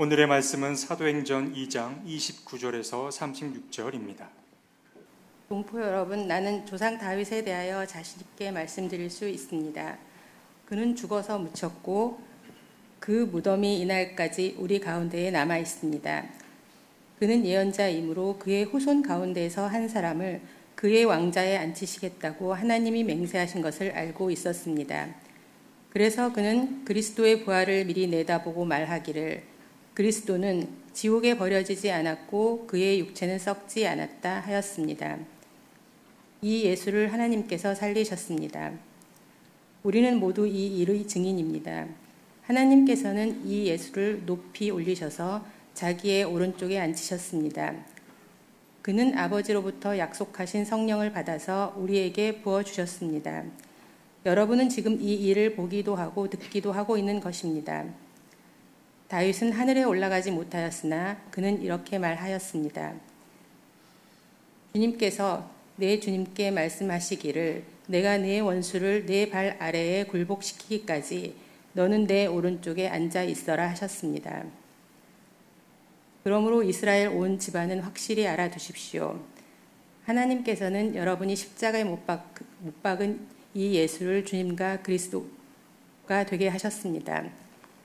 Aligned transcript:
오늘의 0.00 0.28
말씀은 0.28 0.76
사도행전 0.76 1.54
2장 1.54 2.06
29절에서 2.06 3.08
36절입니다. 3.08 4.28
동포 5.48 5.82
여러분, 5.82 6.28
나는 6.28 6.64
조상 6.64 6.96
다윗에 6.96 7.42
대하여 7.42 7.84
자신 7.84 8.20
있게 8.20 8.52
말씀드릴 8.52 9.10
수 9.10 9.28
있습니다. 9.28 9.98
그는 10.66 10.94
죽어서 10.94 11.40
묻혔고 11.40 12.20
그 13.00 13.28
무덤이 13.32 13.80
이날까지 13.80 14.54
우리 14.60 14.78
가운데에 14.78 15.32
남아 15.32 15.58
있습니다. 15.58 16.26
그는 17.18 17.44
예언자이므로 17.44 18.38
그의 18.38 18.66
후손 18.66 19.02
가운데에서 19.02 19.66
한 19.66 19.88
사람을 19.88 20.40
그의 20.76 21.06
왕자에 21.06 21.56
앉히시겠다고 21.56 22.54
하나님이 22.54 23.02
맹세하신 23.02 23.62
것을 23.62 23.90
알고 23.90 24.30
있었습니다. 24.30 25.08
그래서 25.90 26.32
그는 26.32 26.84
그리스도의 26.84 27.44
부활을 27.44 27.86
미리 27.86 28.06
내다보고 28.06 28.64
말하기를 28.64 29.57
그리스도는 29.98 30.68
지옥에 30.92 31.36
버려지지 31.36 31.90
않았고 31.90 32.68
그의 32.68 33.00
육체는 33.00 33.40
썩지 33.40 33.84
않았다 33.84 34.42
하였습니다. 34.42 35.18
이 36.40 36.62
예수를 36.62 37.12
하나님께서 37.12 37.74
살리셨습니다. 37.74 38.74
우리는 39.82 40.20
모두 40.20 40.46
이 40.46 40.78
일의 40.78 41.04
증인입니다. 41.04 41.88
하나님께서는 42.42 43.44
이 43.44 43.66
예수를 43.66 44.22
높이 44.24 44.70
올리셔서 44.70 45.44
자기의 45.74 46.22
오른쪽에 46.22 46.78
앉히셨습니다. 46.78 47.74
그는 48.82 49.18
아버지로부터 49.18 49.98
약속하신 49.98 50.64
성령을 50.64 51.10
받아서 51.10 51.74
우리에게 51.76 52.40
부어주셨습니다. 52.42 53.42
여러분은 54.26 54.68
지금 54.68 55.00
이 55.00 55.14
일을 55.14 55.56
보기도 55.56 55.96
하고 55.96 56.30
듣기도 56.30 56.70
하고 56.70 56.96
있는 56.96 57.18
것입니다. 57.18 57.84
다윗은 59.08 59.52
하늘에 59.52 59.84
올라가지 59.84 60.30
못하였으나 60.30 61.16
그는 61.30 61.62
이렇게 61.62 61.98
말하였습니다. 61.98 62.94
주님께서 64.74 65.50
내 65.76 65.98
주님께 65.98 66.50
말씀하시기를 66.50 67.64
내가 67.86 68.18
네 68.18 68.40
원수를 68.40 69.06
내발 69.06 69.56
아래에 69.58 70.04
굴복시키기까지 70.04 71.34
너는 71.72 72.06
내 72.06 72.26
오른쪽에 72.26 72.86
앉아 72.88 73.22
있어라 73.22 73.70
하셨습니다. 73.70 74.44
그러므로 76.22 76.62
이스라엘 76.62 77.08
온 77.08 77.38
집안은 77.38 77.80
확실히 77.80 78.26
알아두십시오. 78.26 79.18
하나님께서는 80.04 80.94
여러분이 80.94 81.34
십자가에 81.34 81.84
못, 81.84 82.06
박, 82.06 82.34
못 82.60 82.82
박은 82.82 83.26
이 83.54 83.74
예수를 83.74 84.26
주님과 84.26 84.82
그리스도가 84.82 86.26
되게 86.26 86.48
하셨습니다. 86.48 87.24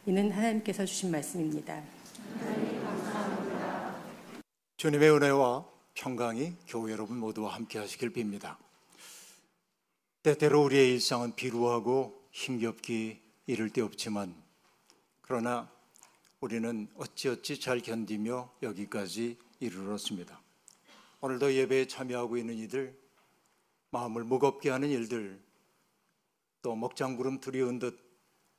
이는 0.06 0.30
하나님께서 0.32 0.86
주신 0.86 1.12
말씀입니다. 1.12 1.82
주님의 4.76 5.12
은혜와 5.12 5.66
평강이 5.94 6.58
교회 6.68 6.92
여러분 6.92 7.20
모두와 7.20 7.54
함께 7.54 7.80
하시길 7.80 8.12
빕니다. 8.12 8.58
때때로 10.22 10.62
우리의 10.64 10.92
일상은 10.92 11.34
비루하고 11.36 12.22
힘겹기 12.32 13.22
이를 13.48 13.70
데 13.70 13.80
없지만 13.80 14.36
그러나 15.22 15.72
우리는 16.42 16.90
어찌어찌 16.96 17.62
잘 17.62 17.80
견디며 17.80 18.56
여기까지 18.62 19.38
이르렀습니다. 19.62 20.42
오늘도 21.22 21.54
예배에 21.54 21.88
참여하고 21.88 22.36
있는 22.36 22.56
이들, 22.56 23.00
마음을 23.92 24.26
무겁게 24.26 24.70
하는 24.70 24.90
일들, 24.90 25.42
또 26.62 26.76
먹장구름 26.76 27.40
두려운 27.40 27.80
듯 27.80 27.98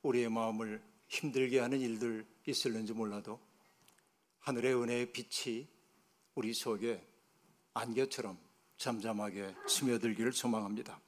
우리의 0.01 0.29
마음을 0.29 0.94
힘들게 1.07 1.59
하는 1.59 1.79
일들 1.79 2.25
있을는지 2.45 2.93
몰라도 2.93 3.39
하늘의 4.39 4.75
은혜의 4.75 5.11
빛이 5.11 5.67
우리 6.35 6.53
속에 6.53 7.05
안개처럼 7.73 8.37
잠잠하게 8.77 9.55
스며들기를 9.67 10.33
소망합니다. 10.33 11.01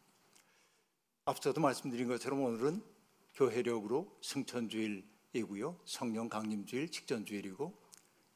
앞서도 1.26 1.60
말씀드린 1.61 2.08
것처럼 2.08 2.42
오늘은 2.42 2.82
교회력으로 3.36 4.17
승천주일이고요. 4.21 5.80
성령 5.86 6.30
강림주일 6.30 6.89
직전주일이고 6.89 7.88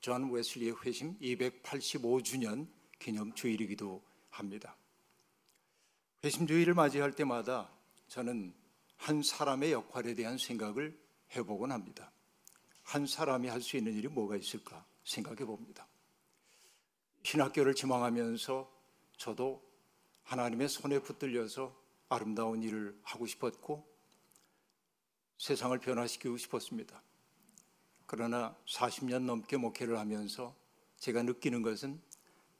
존 0.02 0.32
웨슬리의 0.32 0.76
회심 0.84 1.18
285주년 1.20 2.68
기념 3.00 3.34
주일이기도 3.34 4.04
합니다. 4.30 4.76
회심주일을 6.24 6.74
맞이할 6.74 7.14
때마다 7.14 7.72
저는 8.08 8.54
한 8.98 9.24
사람의 9.24 9.72
역할에 9.72 10.14
대한 10.14 10.38
생각을 10.38 11.01
해보곤 11.36 11.72
합니다. 11.72 12.12
한 12.84 13.06
사람이 13.06 13.48
할 13.48 13.62
수 13.62 13.78
있는 13.78 13.94
일이 13.94 14.08
뭐가 14.08 14.36
있을까 14.36 14.86
생각해 15.06 15.46
봅니다. 15.46 15.88
신학교를 17.24 17.76
지망하면서 17.76 18.72
저도 19.18 19.64
하나님의 20.24 20.68
손에 20.68 21.00
붙들려서 21.00 21.76
아름다운 22.10 22.62
일을 22.64 23.00
하고 23.04 23.26
싶었고 23.26 23.88
세상을 25.38 25.78
변화시키고 25.80 26.38
싶었습니다. 26.38 27.02
그러나 28.06 28.56
40년 28.68 29.24
넘게 29.24 29.58
목회를 29.58 29.98
하면서 29.98 30.56
제가 30.98 31.24
느끼는 31.24 31.62
것은 31.62 32.02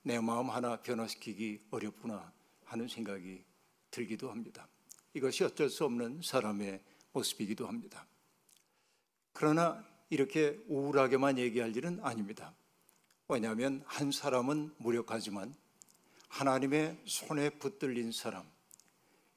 내 0.04 0.20
마음 0.20 0.50
하나 0.50 0.82
변화시키기 0.82 1.68
어렵구나 1.72 2.32
하는 2.66 2.88
생각이 2.88 3.44
들기도 3.92 4.32
합니다. 4.32 4.68
이것이 5.14 5.44
어쩔 5.44 5.70
수 5.70 5.84
없는 5.86 6.22
사람의 6.24 6.82
모습이기도 7.12 7.68
합니다. 7.68 8.08
그러나 9.34 9.84
이렇게 10.10 10.60
우울하게만 10.68 11.38
얘기할 11.38 11.76
일은 11.76 12.00
아닙니다. 12.04 12.54
왜냐하면 13.28 13.84
한 13.86 14.12
사람은 14.12 14.74
무력하지만 14.78 15.56
하나님의 16.28 16.98
손에 17.06 17.50
붙들린 17.52 18.12
사람, 18.12 18.46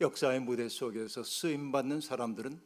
역사의 0.00 0.40
무대 0.40 0.68
속에서 0.68 1.22
쓰임 1.22 1.72
받는 1.72 2.00
사람들은 2.00 2.60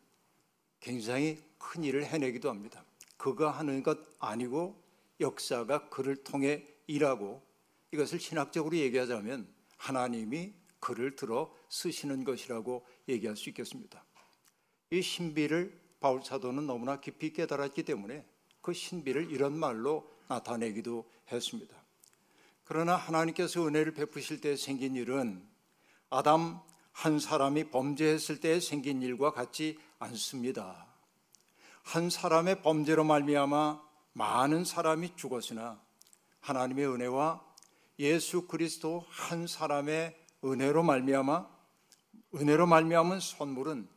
굉장히 0.80 1.42
큰 1.58 1.84
일을 1.84 2.06
해내기도 2.06 2.48
합니다. 2.48 2.84
그가 3.16 3.50
하는 3.50 3.82
것 3.82 3.98
아니고 4.18 4.82
역사가 5.20 5.88
그를 5.88 6.16
통해 6.16 6.64
일하고 6.86 7.42
이것을 7.92 8.20
신학적으로 8.20 8.76
얘기하자면 8.76 9.48
하나님이 9.76 10.52
그를 10.80 11.16
들어 11.16 11.54
쓰시는 11.68 12.24
것이라고 12.24 12.86
얘기할 13.08 13.36
수 13.36 13.48
있겠습니다. 13.48 14.04
이 14.90 15.02
신비를 15.02 15.87
바울 16.00 16.22
사도는 16.22 16.66
너무나 16.66 17.00
깊이 17.00 17.32
깨달았기 17.32 17.82
때문에 17.82 18.24
그 18.60 18.72
신비를 18.72 19.30
이런 19.30 19.58
말로 19.58 20.10
나타내기도 20.28 21.10
했습니다. 21.32 21.76
그러나 22.64 22.96
하나님께서 22.96 23.66
은혜를 23.66 23.94
베푸실 23.94 24.40
때 24.40 24.56
생긴 24.56 24.94
일은 24.94 25.42
아담 26.10 26.60
한 26.92 27.18
사람이 27.18 27.70
범죄했을 27.70 28.40
때 28.40 28.60
생긴 28.60 29.02
일과 29.02 29.32
같지 29.32 29.78
않습니다. 29.98 30.86
한 31.82 32.10
사람의 32.10 32.62
범죄로 32.62 33.04
말미암아 33.04 33.80
많은 34.12 34.64
사람이 34.64 35.16
죽었으나 35.16 35.80
하나님의 36.40 36.86
은혜와 36.86 37.42
예수 37.98 38.46
그리스도 38.46 39.04
한 39.08 39.46
사람의 39.46 40.16
은혜로 40.44 40.82
말미암아 40.82 41.48
은혜로 42.34 42.66
말미암은 42.66 43.20
선물은 43.20 43.88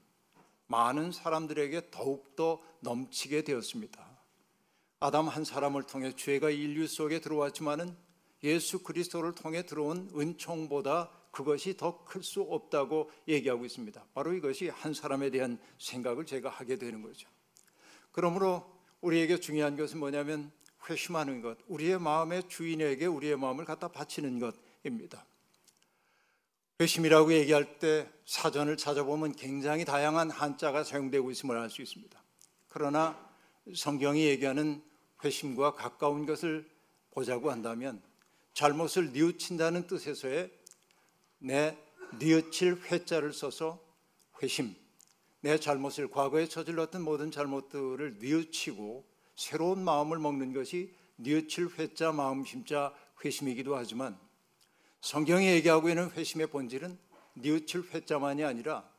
많은 0.72 1.12
사람들에게 1.12 1.92
더욱더 1.92 2.62
넘치게 2.80 3.44
되었습니다. 3.44 4.09
아담 5.02 5.28
한 5.28 5.44
사람을 5.44 5.84
통해 5.84 6.16
죄가 6.16 6.50
인류 6.50 6.88
속에 6.88 7.20
들어왔지만은 7.20 7.96
예수 8.44 8.81
그리스도를 8.81 9.36
통해 9.36 9.66
들어온 9.66 10.10
은총보다 10.16 11.12
그것이 11.31 11.76
더 11.78 12.04
클 12.06 12.24
수 12.24 12.42
없다고 12.42 13.12
얘기하고 13.28 13.66
있습니다. 13.66 14.04
바로 14.14 14.34
이것이 14.34 14.70
한 14.70 14.94
사람에 14.94 15.30
대한 15.30 15.60
생각을 15.78 16.26
제가 16.26 16.50
하게 16.50 16.78
되는 16.78 17.02
거죠. 17.02 17.30
그러므로 18.12 18.66
우리에게 19.02 19.40
중요한 19.40 19.76
것은 19.76 20.00
뭐냐면 20.00 20.52
회심하는 20.90 21.42
것, 21.42 21.57
우리의 21.68 22.00
마음의 22.00 22.48
주인에게 22.48 23.06
우리의 23.06 23.38
마음을 23.38 23.66
갖다 23.66 23.88
바치는 23.90 24.40
것입니다. 24.40 25.25
회심이라고 26.81 27.33
얘기할 27.33 27.78
때 27.78 28.10
사전을 28.25 28.75
찾아보면 28.75 29.36
굉장히 29.36 29.86
다양한 29.86 30.31
한자가 30.31 30.83
사용되고 30.83 31.30
있음을 31.30 31.56
알 31.56 31.69
수 31.69 31.83
있습니다. 31.83 32.19
그러나 32.69 33.16
성경이 33.75 34.25
얘기하는 34.25 34.81
회심과 35.24 35.75
가까운 35.75 36.25
것을 36.25 36.68
보자고 37.12 37.51
한다면 37.51 38.01
잘못을 38.56 39.12
뉘우친다는 39.12 39.86
뜻에서의 39.86 40.50
내 41.38 41.78
뉘우칠 42.18 42.81
회자를 42.89 43.31
써서 43.31 43.80
회심, 44.42 44.75
내 45.42 45.60
잘못을 45.60 46.10
과거에 46.10 46.48
저질렀던 46.48 47.04
모든 47.04 47.30
잘못들을 47.30 48.18
뉘우치고 48.18 49.06
새로운 49.36 49.83
마음을 49.83 50.18
먹는 50.18 50.51
것이 50.51 50.92
뉘우칠 51.18 51.69
회자 51.78 52.12
마음 52.12 52.44
심자 52.44 52.92
회심이기도 53.24 53.75
하지만 53.75 54.18
성경이 55.01 55.48
얘기하고 55.48 55.89
있는 55.89 56.12
회심의 56.12 56.48
본질은 56.48 56.98
뉘우칠 57.33 57.89
회자만이 57.94 58.44
아니라 58.44 58.89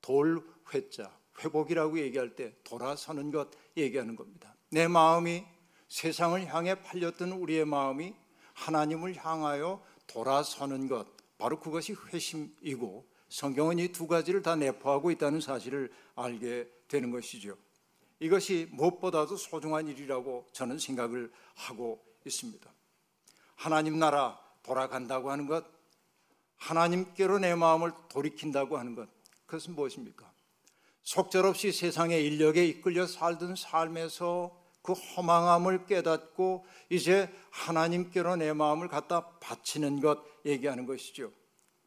돌 0.00 0.42
회자, 0.72 1.10
회복이라고 1.40 1.98
얘기할 1.98 2.36
때 2.36 2.54
돌아서는 2.64 3.30
것 3.30 3.48
얘기하는 3.76 4.16
겁니다. 4.16 4.54
내 4.70 4.86
마음이 4.86 5.44
세상을 5.88 6.46
향해 6.46 6.74
팔렸던 6.82 7.32
우리의 7.32 7.64
마음이 7.64 8.14
하나님을 8.52 9.16
향하여 9.16 9.82
돌아서는 10.06 10.88
것, 10.88 11.06
바로 11.38 11.58
그것이 11.58 11.94
회심이고 12.12 13.06
성경은 13.28 13.78
이 13.78 13.88
두 13.88 14.06
가지를 14.06 14.42
다 14.42 14.54
내포하고 14.54 15.10
있다는 15.10 15.40
사실을 15.40 15.92
알게 16.14 16.68
되는 16.86 17.10
것이죠. 17.10 17.56
이것이 18.20 18.68
무엇보다도 18.70 19.36
소중한 19.36 19.88
일이라고 19.88 20.46
저는 20.52 20.78
생각을 20.78 21.32
하고 21.54 22.04
있습니다. 22.24 22.72
하나님 23.56 23.98
나라 23.98 24.38
돌아간다고 24.64 25.30
하는 25.30 25.46
것, 25.46 25.64
하나님께로 26.56 27.38
내 27.38 27.54
마음을 27.54 27.92
돌이킨다고 28.08 28.76
하는 28.76 28.96
것, 28.96 29.08
그것은 29.46 29.74
무엇입니까? 29.74 30.32
속절없이 31.02 31.70
세상의 31.70 32.26
인력에 32.26 32.64
이끌려 32.66 33.06
살던 33.06 33.56
삶에서 33.56 34.58
그 34.82 34.92
허망함을 34.92 35.86
깨닫고 35.86 36.66
이제 36.90 37.32
하나님께로 37.50 38.36
내 38.36 38.52
마음을 38.52 38.88
갖다 38.88 39.28
바치는 39.38 40.00
것 40.00 40.22
얘기하는 40.44 40.86
것이죠. 40.86 41.30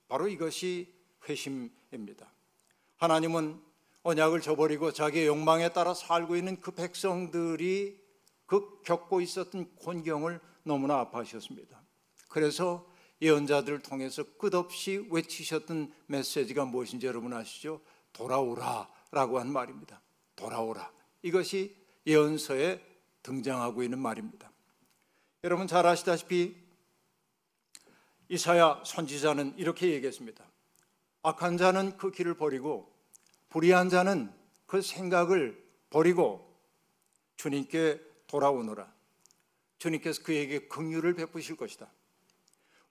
바로 0.08 0.28
이것이 0.28 0.94
회심입니다. 1.28 2.32
하나님은 2.98 3.62
언약을 4.04 4.42
저버리고 4.42 4.94
자기의 4.94 5.28
욕망에 5.28 5.70
따라 5.70 5.94
살고 5.94 6.38
있는 6.38 6.62
그 6.62 6.72
백성들이 6.72 8.00
그 8.46 8.82
겪고 8.84 9.22
있었던 9.22 9.76
곤경을 9.76 10.40
너무나 10.64 11.00
아파하셨습니다. 11.00 11.87
그래서 12.28 12.88
예언자들을 13.22 13.80
통해서 13.80 14.24
끝없이 14.38 15.08
외치셨던 15.10 15.92
메시지가 16.08 16.66
무엇인지 16.66 17.08
여러분 17.08 17.34
아시죠? 17.34 17.82
돌아오라라고 18.14 19.40
한 19.40 19.52
말입니다. 19.52 20.02
돌아오라. 20.36 20.92
이것이 21.24 21.76
예언서에 22.06 22.84
등장하고 23.24 23.84
있는 23.84 24.00
말입니다. 24.00 24.52
여러분 25.44 25.68
잘 25.68 25.86
아시다시피 25.86 26.56
이사야 28.30 28.84
선지자는 28.86 29.58
이렇게 29.58 29.92
얘기했습니다. 29.94 30.46
악한 31.24 31.58
자는 31.58 31.98
그 31.98 32.12
길을 32.12 32.36
버리고 32.36 32.92
불의한 33.50 33.90
자는 33.90 34.32
그 34.66 34.82
생각을 34.82 35.62
버리고 35.90 36.48
주님께 37.38 38.02
돌아오노라. 38.28 38.92
주님께서 39.80 40.24
그에게 40.24 40.68
긍휼을 40.68 41.14
베푸실 41.16 41.56
것이다. 41.56 41.90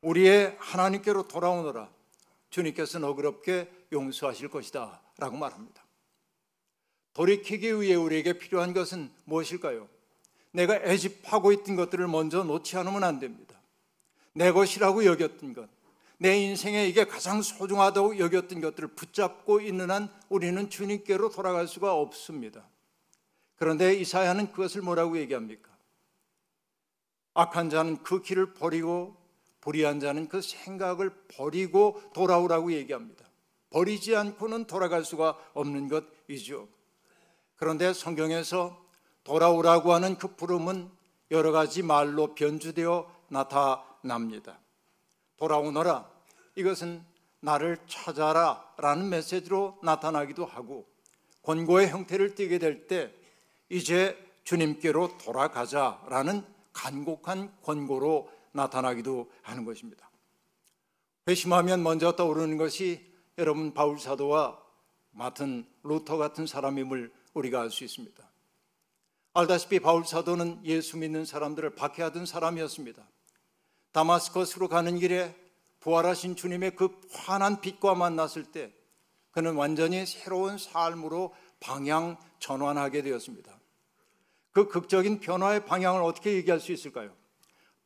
우리의 0.06 0.56
하나님께로 0.61 1.26
돌아오노라. 1.26 1.91
주님께서 2.50 3.00
너그럽게 3.00 3.69
용서하실 3.93 4.49
것이다. 4.49 5.00
라고 5.19 5.37
말합니다. 5.37 5.85
돌이키기 7.12 7.81
위해 7.81 7.97
우리에게 7.97 8.35
필요한 8.35 8.73
것은 8.73 9.11
무엇일까요? 9.25 9.88
내가 10.53 10.76
애집하고 10.76 11.50
있던 11.53 11.75
것들을 11.75 12.06
먼저 12.06 12.44
놓지 12.44 12.76
않으면 12.76 13.03
안 13.03 13.19
됩니다. 13.19 13.58
내 14.32 14.53
것이라고 14.53 15.05
여겼던 15.05 15.55
것, 15.55 15.69
내 16.19 16.38
인생에 16.38 16.87
이게 16.87 17.05
가장 17.05 17.43
소중하다고 17.43 18.19
여겼던 18.19 18.61
것들을 18.61 18.88
붙잡고 18.91 19.61
있는 19.61 19.91
한 19.91 20.09
우리는 20.29 20.70
주님께로 20.70 21.31
돌아갈 21.31 21.67
수가 21.67 21.94
없습니다. 21.94 22.64
그런데 23.56 23.94
이사야는 23.94 24.52
그것을 24.52 24.82
뭐라고 24.82 25.19
얘기합니까? 25.19 25.70
악한 27.35 27.70
자는 27.70 28.02
그 28.02 28.23
길을 28.23 28.55
버리고 28.55 29.25
불의한 29.66 29.98
자는 29.98 30.28
그 30.28 30.40
생각을 30.40 31.10
버리고 31.26 32.00
돌아오라고 32.14 32.72
얘기합니다. 32.72 33.26
버리지 33.70 34.14
않고는 34.14 34.66
돌아갈 34.66 35.04
수가 35.04 35.36
없는 35.54 35.88
것이죠. 35.88 36.68
그런데 37.56 37.92
성경에서 37.92 38.80
돌아오라고 39.24 39.92
하는 39.92 40.16
그 40.18 40.36
부름은 40.36 40.88
여러 41.32 41.50
가지 41.50 41.82
말로 41.82 42.36
변주되어 42.36 43.10
나타납니다. 43.26 44.60
돌아오너라. 45.36 46.08
이것은 46.54 47.02
나를 47.40 47.78
찾아라 47.88 48.72
라는 48.76 49.08
메시지로 49.08 49.80
나타나기도 49.82 50.46
하고 50.46 50.86
권고의 51.42 51.88
형태를 51.88 52.36
띠게 52.36 52.60
될 52.60 52.86
때 52.86 53.12
이제 53.68 54.16
주님께로 54.44 55.18
돌아가자 55.18 56.00
라는 56.08 56.44
간곡한 56.72 57.52
권고로 57.62 58.36
나타나기도 58.56 59.31
하는 59.43 59.64
것입니다. 59.64 60.11
회심하면 61.29 61.82
먼저 61.82 62.12
떠오르는 62.12 62.56
것이 62.56 63.05
여러분 63.38 63.75
바울 63.75 63.99
사도와 63.99 64.58
맡은 65.11 65.67
루터 65.82 66.17
같은 66.17 66.47
사람임을 66.47 67.12
우리가 67.35 67.61
알 67.61 67.70
수 67.70 67.85
있습니다. 67.85 68.29
알다시피 69.35 69.81
바울 69.81 70.05
사도는 70.06 70.64
예수 70.64 70.97
믿는 70.97 71.25
사람들을 71.25 71.75
박해하던 71.75 72.25
사람이었습니다. 72.26 73.06
다마스커스로 73.93 74.69
가는 74.69 74.99
길에 74.99 75.35
부활하신 75.81 76.37
주님의 76.37 76.75
그 76.75 76.88
환한 77.12 77.61
빛과 77.61 77.94
만났을 77.94 78.44
때 78.44 78.73
그는 79.31 79.55
완전히 79.55 80.06
새로운 80.06 80.56
삶으로 80.56 81.35
방향 81.61 82.17
전환하게 82.38 83.02
되었습니다. 83.02 83.59
그 84.52 84.69
극적인 84.69 85.20
변화의 85.20 85.67
방향을 85.67 86.02
어떻게 86.02 86.32
얘기할 86.32 86.61
수 86.61 86.73
있을까요? 86.73 87.14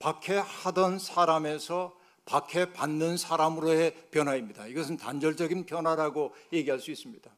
박해하던 0.01 0.99
사람에서 0.99 1.97
박해받는 2.25 3.17
사람으로의 3.17 4.09
변화입니다. 4.11 4.67
이것은 4.67 4.97
단절적인 4.97 5.67
변화라고 5.67 6.35
얘기할 6.53 6.81
수 6.81 6.91
있습니다. 6.91 7.31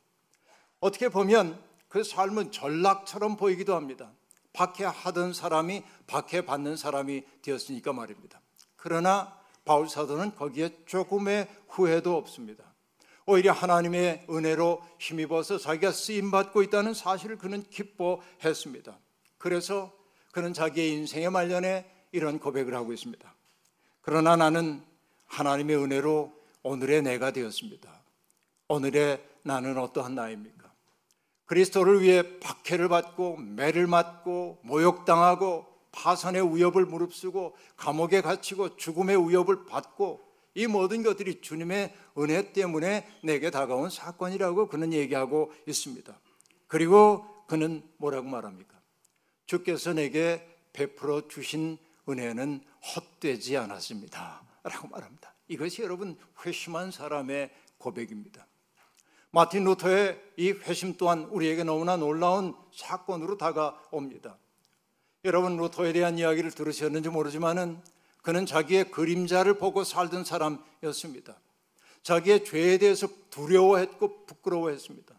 어떻게 0.81 1.09
보면 1.09 1.63
그 1.89 2.03
삶은 2.03 2.53
전락처럼 2.53 3.37
보이기도 3.37 3.75
합니다. 3.75 4.13
박해하던 4.53 5.33
사람이 5.33 5.83
박해받는 6.07 6.77
사람이 6.77 7.23
되었으니까 7.43 7.93
말입니다. 7.93 8.41
그러나 8.77 9.39
바울 9.65 9.89
사도는 9.89 10.35
거기에 10.35 10.85
조금의 10.87 11.49
후회도 11.69 12.17
없습니다. 12.17 12.65
오히려 13.25 13.53
하나님의 13.53 14.27
은혜로 14.29 14.83
힘입어서 14.99 15.59
자기가 15.59 15.93
쓰임 15.93 16.31
받고 16.31 16.63
있다는 16.63 16.93
사실을 16.93 17.39
그는 17.39 17.63
기뻐했습니다. 17.63 18.99
그래서 19.39 19.93
그는 20.33 20.53
자기의 20.53 20.91
인생의 20.91 21.31
말년에 21.31 21.92
이런 22.13 22.39
고백을 22.39 22.75
하고 22.75 22.93
있습니다. 22.93 23.35
그러나 24.03 24.37
나는 24.37 24.83
하나님의 25.27 25.77
은혜로 25.77 26.33
오늘의 26.63 27.03
내가 27.03 27.33
되었습니다. 27.33 27.91
오늘의 28.69 29.23
나는 29.43 29.79
어떠한 29.79 30.15
나입니까? 30.15 30.71
그리스도를 31.47 32.03
위해 32.03 32.39
박해를 32.39 32.89
받고 32.89 33.37
매를 33.39 33.87
맞고 33.87 34.61
모욕당하고 34.63 35.67
파산의 35.91 36.57
위협을 36.57 36.87
무릅쓰고 36.87 37.57
감옥에 37.77 38.21
갇히고 38.23 38.77
죽음의 38.77 39.29
위협을 39.29 39.67
받고 39.67 40.33
이 40.55 40.67
모든 40.67 41.03
것들이 41.03 41.41
주님의 41.41 41.95
은혜 42.19 42.53
때문에 42.53 43.09
내게 43.23 43.51
다가온 43.51 43.91
사건이라고 43.91 44.69
그는 44.69 44.93
얘기하고 44.93 45.53
있습니다. 45.67 46.19
그리고 46.69 47.27
그는 47.47 47.83
뭐라고 47.99 48.29
말합니까? 48.29 48.81
주께서 49.47 49.93
내게 49.93 50.47
베풀어 50.73 51.29
주신 51.29 51.79
은혜는 52.09 52.65
헛되지 52.95 53.57
않았습니다. 53.57 54.43
라고 54.65 54.89
말합니다. 54.89 55.35
이것이 55.49 55.83
여러분 55.83 56.17
회심한 56.45 56.91
사람의 56.91 57.51
고백입니다. 57.79 58.47
마틴 59.31 59.65
루터의 59.65 60.21
이 60.37 60.51
회심 60.51 60.97
또한 60.97 61.25
우리에게 61.25 61.65
너무나 61.65 61.97
놀라운 61.97 62.55
사건으로 62.75 63.39
다가옵니다. 63.39 64.37
여러분 65.25 65.57
루터에 65.57 65.93
대한 65.93 66.19
이야기를 66.19 66.51
들으셨는지 66.51 67.09
모르지만은 67.09 67.81
그는 68.23 68.47
자기의 68.47 68.91
그림자를 68.91 69.59
보고 69.59 69.85
살던 69.85 70.25
사람이었습니다. 70.25 71.35
자기의 72.03 72.45
죄에 72.45 72.79
대해서 72.79 73.09
두려워했고 73.31 74.27
부끄러워했습니다. 74.27 75.15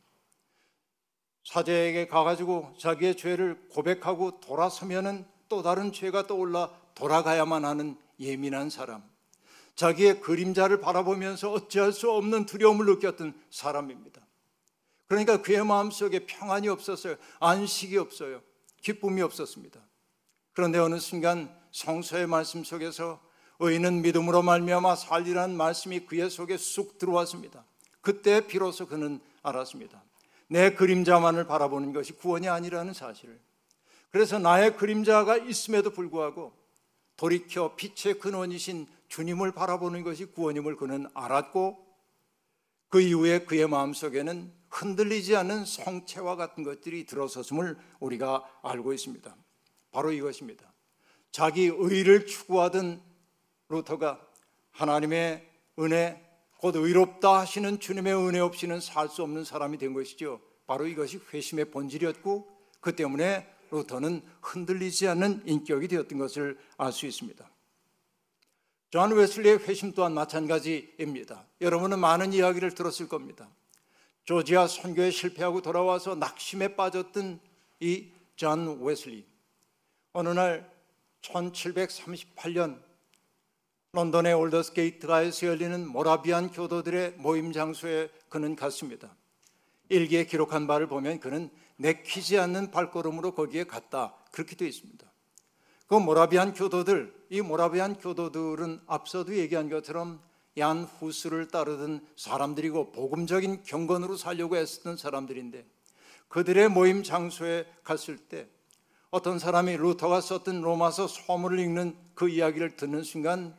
사제에게 1.45 2.07
가가지고 2.07 2.75
자기의 2.77 3.17
죄를 3.17 3.67
고백하고 3.69 4.39
돌아서면은 4.39 5.25
또 5.53 5.61
다른 5.61 5.91
죄가 5.91 6.25
떠올라 6.25 6.71
돌아가야만 6.95 7.63
하는 7.63 7.95
예민한 8.19 8.71
사람. 8.71 9.03
자기의 9.75 10.19
그림자를 10.19 10.79
바라보면서 10.79 11.51
어찌할 11.51 11.91
수 11.91 12.09
없는 12.09 12.47
두려움을 12.47 12.87
느꼈던 12.87 13.39
사람입니다. 13.51 14.19
그러니까 15.05 15.43
그의 15.43 15.63
마음속에 15.63 16.25
평안이 16.25 16.69
없었어요. 16.69 17.17
안식이 17.39 17.99
없어요. 17.99 18.41
기쁨이 18.81 19.21
없었습니다. 19.21 19.79
그런데 20.53 20.79
어느 20.79 20.97
순간 20.97 21.55
성서의 21.69 22.25
말씀 22.25 22.63
속에서 22.63 23.21
의인은 23.59 24.01
믿음으로 24.01 24.41
말미암아 24.41 24.95
살리라는 24.95 25.55
말씀이 25.55 26.07
그의 26.07 26.31
속에 26.31 26.57
쑥 26.57 26.97
들어왔습니다. 26.97 27.63
그때 28.01 28.47
비로소 28.47 28.87
그는 28.87 29.21
알았습니다. 29.43 30.03
내 30.47 30.73
그림자만을 30.73 31.45
바라보는 31.45 31.93
것이 31.93 32.13
구원이 32.13 32.49
아니라는 32.49 32.93
사실을. 32.93 33.39
그래서 34.13 34.37
나의 34.37 34.77
그림자가 34.77 35.37
있음에도 35.37 35.89
불구하고 35.89 36.53
돌이켜 37.17 37.75
빛의 37.75 38.19
근원이신 38.19 38.85
주님을 39.07 39.53
바라보는 39.53 40.03
것이 40.03 40.25
구원임을 40.25 40.75
그는 40.75 41.07
알았고 41.15 41.83
그 42.89 43.01
이후에 43.01 43.39
그의 43.39 43.67
마음속에는 43.67 44.53
흔들리지 44.69 45.35
않는 45.35 45.65
성체와 45.65 46.35
같은 46.35 46.63
것들이 46.63 47.07
들어섰음을 47.07 47.75
우리가 47.99 48.47
알고 48.61 48.93
있습니다. 48.93 49.35
바로 49.91 50.11
이것입니다. 50.11 50.71
자기 51.31 51.71
의를 51.75 52.27
추구하던 52.27 53.01
루터가 53.69 54.21
하나님의 54.69 55.49
은혜, 55.79 56.23
곧 56.59 56.75
의롭다 56.75 57.39
하시는 57.39 57.79
주님의 57.79 58.13
은혜 58.15 58.39
없이는 58.39 58.79
살 58.79 59.09
수 59.09 59.23
없는 59.23 59.43
사람이 59.43 59.79
된 59.79 59.95
것이죠. 59.95 60.39
바로 60.67 60.85
이것이 60.85 61.19
회심의 61.33 61.71
본질이었고 61.71 62.47
그 62.79 62.95
때문에 62.95 63.51
루터는 63.73 64.21
흔들리지 64.41 65.07
않는 65.09 65.43
인격이 65.45 65.87
되었던 65.87 66.17
것을 66.17 66.57
알 66.77 66.91
수 66.91 67.05
있습니다. 67.05 67.49
존 68.89 69.11
웨슬리의 69.11 69.59
회심 69.59 69.93
또한 69.93 70.13
마찬가지입니다. 70.13 71.45
여러분은 71.61 71.99
많은 71.99 72.31
이야기를 72.33 72.75
들었을 72.75 73.07
겁니다. 73.09 73.49
조지아 74.25 74.67
선교에 74.67 75.09
실패하고 75.11 75.61
돌아와서 75.61 76.15
낙심에 76.15 76.75
빠졌던 76.75 77.39
이 77.79 78.13
존 78.35 78.81
웨슬리. 78.81 79.25
어느 80.11 80.29
날 80.29 80.69
1738년 81.21 82.81
런던의 83.91 84.33
올더스게이트가에서 84.33 85.47
열리는 85.47 85.87
모라비안 85.87 86.51
교도들의 86.51 87.13
모임 87.17 87.51
장소에 87.51 88.09
그는 88.29 88.55
갔습니다. 88.55 89.15
일기에 89.89 90.25
기록한 90.25 90.65
바를 90.65 90.87
보면 90.87 91.19
그는 91.19 91.51
내키지 91.77 92.37
않는 92.37 92.71
발걸음으로 92.71 93.33
거기에 93.33 93.63
갔다. 93.65 94.15
그렇게 94.31 94.55
되어 94.55 94.67
있습니다. 94.67 95.05
그 95.87 95.95
모라비안 95.95 96.53
교도들, 96.53 97.13
이 97.29 97.41
모라비안 97.41 97.95
교도들은 97.95 98.81
앞서도 98.87 99.35
얘기한 99.37 99.69
것처럼 99.69 100.21
얀 100.57 100.83
후스를 100.83 101.47
따르던 101.47 102.05
사람들이고 102.15 102.91
복음적인 102.91 103.63
경건으로 103.63 104.17
살려고 104.17 104.57
애쓰던 104.57 104.97
사람들인데 104.97 105.65
그들의 106.27 106.69
모임 106.69 107.03
장소에 107.03 107.65
갔을 107.83 108.17
때 108.17 108.47
어떤 109.09 109.37
사람이 109.39 109.77
루터가 109.77 110.21
썼던 110.21 110.61
로마서 110.61 111.07
소문을 111.07 111.59
읽는 111.59 111.95
그 112.15 112.29
이야기를 112.29 112.75
듣는 112.75 113.03
순간 113.03 113.55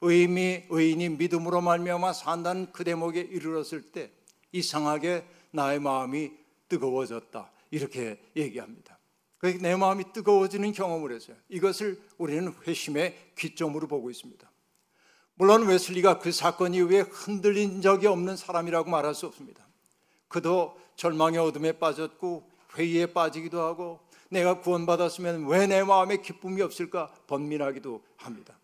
의미 0.00 0.64
의인이 0.68 1.10
믿음으로 1.10 1.60
말미암아 1.60 2.12
산다는 2.12 2.72
그 2.72 2.84
대목에 2.84 3.20
이르렀을 3.20 3.92
때 3.92 4.10
이상하게 4.52 5.24
나의 5.52 5.80
마음이 5.80 6.32
뜨거워졌다 6.68 7.50
이렇게 7.76 8.18
얘기합니다. 8.34 8.98
내 9.60 9.76
마음이 9.76 10.12
뜨거워지는 10.14 10.72
경험을 10.72 11.12
했어요. 11.12 11.36
이것을 11.50 12.00
우리는 12.16 12.52
회심의 12.66 13.32
기점으로 13.36 13.86
보고 13.86 14.10
있습니다. 14.10 14.50
물론 15.34 15.66
웨슬리가 15.66 16.18
그 16.18 16.32
사건 16.32 16.72
이후에 16.72 17.00
흔들린 17.00 17.82
적이 17.82 18.06
없는 18.06 18.36
사람이라고 18.36 18.88
말할 18.88 19.14
수 19.14 19.26
없습니다. 19.26 19.66
그도 20.28 20.80
절망의 20.96 21.38
어둠에 21.38 21.72
빠졌고 21.72 22.50
회의에 22.76 23.12
빠지기도 23.12 23.60
하고 23.60 24.00
내가 24.30 24.60
구원받았으면 24.60 25.46
왜 25.46 25.66
내 25.66 25.84
마음에 25.84 26.16
기쁨이 26.16 26.62
없을까 26.62 27.12
번민하기도 27.26 28.02
합니다. 28.16 28.58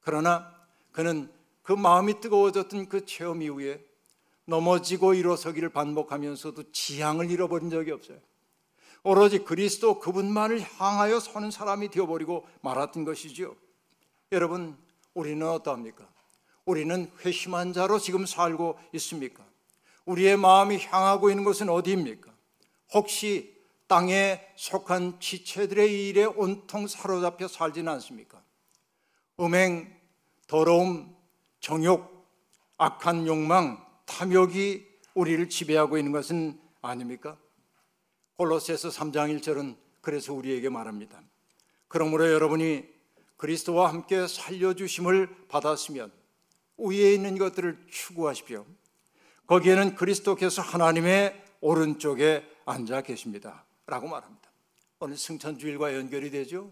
그러나 0.00 0.54
그는 0.92 1.28
그 1.62 1.72
마음이 1.72 2.20
뜨거워졌던 2.20 2.88
그 2.88 3.04
체험 3.04 3.42
이후에 3.42 3.84
넘어지고 4.44 5.14
일어서기를 5.14 5.70
반복하면서도 5.70 6.70
지향을 6.70 7.30
잃어버린 7.32 7.70
적이 7.70 7.90
없어요. 7.90 8.18
오로지 9.04 9.40
그리스도 9.40 10.00
그분만을 10.00 10.60
향하여 10.60 11.20
서는 11.20 11.50
사람이 11.50 11.90
되어버리고 11.90 12.46
말았던 12.62 13.04
것이죠. 13.04 13.54
여러분, 14.32 14.76
우리는 15.12 15.46
어떠합니까? 15.46 16.08
우리는 16.64 17.10
회심한 17.24 17.74
자로 17.74 17.98
지금 17.98 18.24
살고 18.24 18.78
있습니까? 18.94 19.44
우리의 20.06 20.38
마음이 20.38 20.78
향하고 20.78 21.28
있는 21.30 21.44
것은 21.44 21.68
어디입니까? 21.68 22.32
혹시 22.94 23.54
땅에 23.86 24.40
속한 24.56 25.20
지체들의 25.20 26.08
일에 26.08 26.24
온통 26.24 26.86
사로잡혀 26.86 27.46
살지는 27.46 27.92
않습니까? 27.92 28.42
음행, 29.38 29.94
더러움, 30.46 31.14
정욕, 31.60 32.26
악한 32.78 33.26
욕망, 33.26 33.84
탐욕이 34.06 34.86
우리를 35.14 35.48
지배하고 35.50 35.98
있는 35.98 36.12
것은 36.12 36.58
아닙니까? 36.80 37.36
콜로새서 38.36 38.88
3장 38.88 39.38
1절은 39.38 39.76
그래서 40.00 40.34
우리에게 40.34 40.68
말합니다. 40.68 41.22
그러므로 41.88 42.32
여러분이 42.32 42.84
그리스도와 43.36 43.88
함께 43.88 44.26
살려주심을 44.26 45.46
받았으면 45.48 46.12
위에 46.78 47.14
있는 47.14 47.38
것들을 47.38 47.86
추구하십시오. 47.90 48.66
거기에는 49.46 49.94
그리스도께서 49.94 50.62
하나님의 50.62 51.42
오른쪽에 51.60 52.44
앉아 52.64 53.02
계십니다. 53.02 53.64
라고 53.86 54.08
말합니다. 54.08 54.50
오늘 54.98 55.16
승천주일과 55.16 55.94
연결이 55.94 56.30
되죠. 56.30 56.70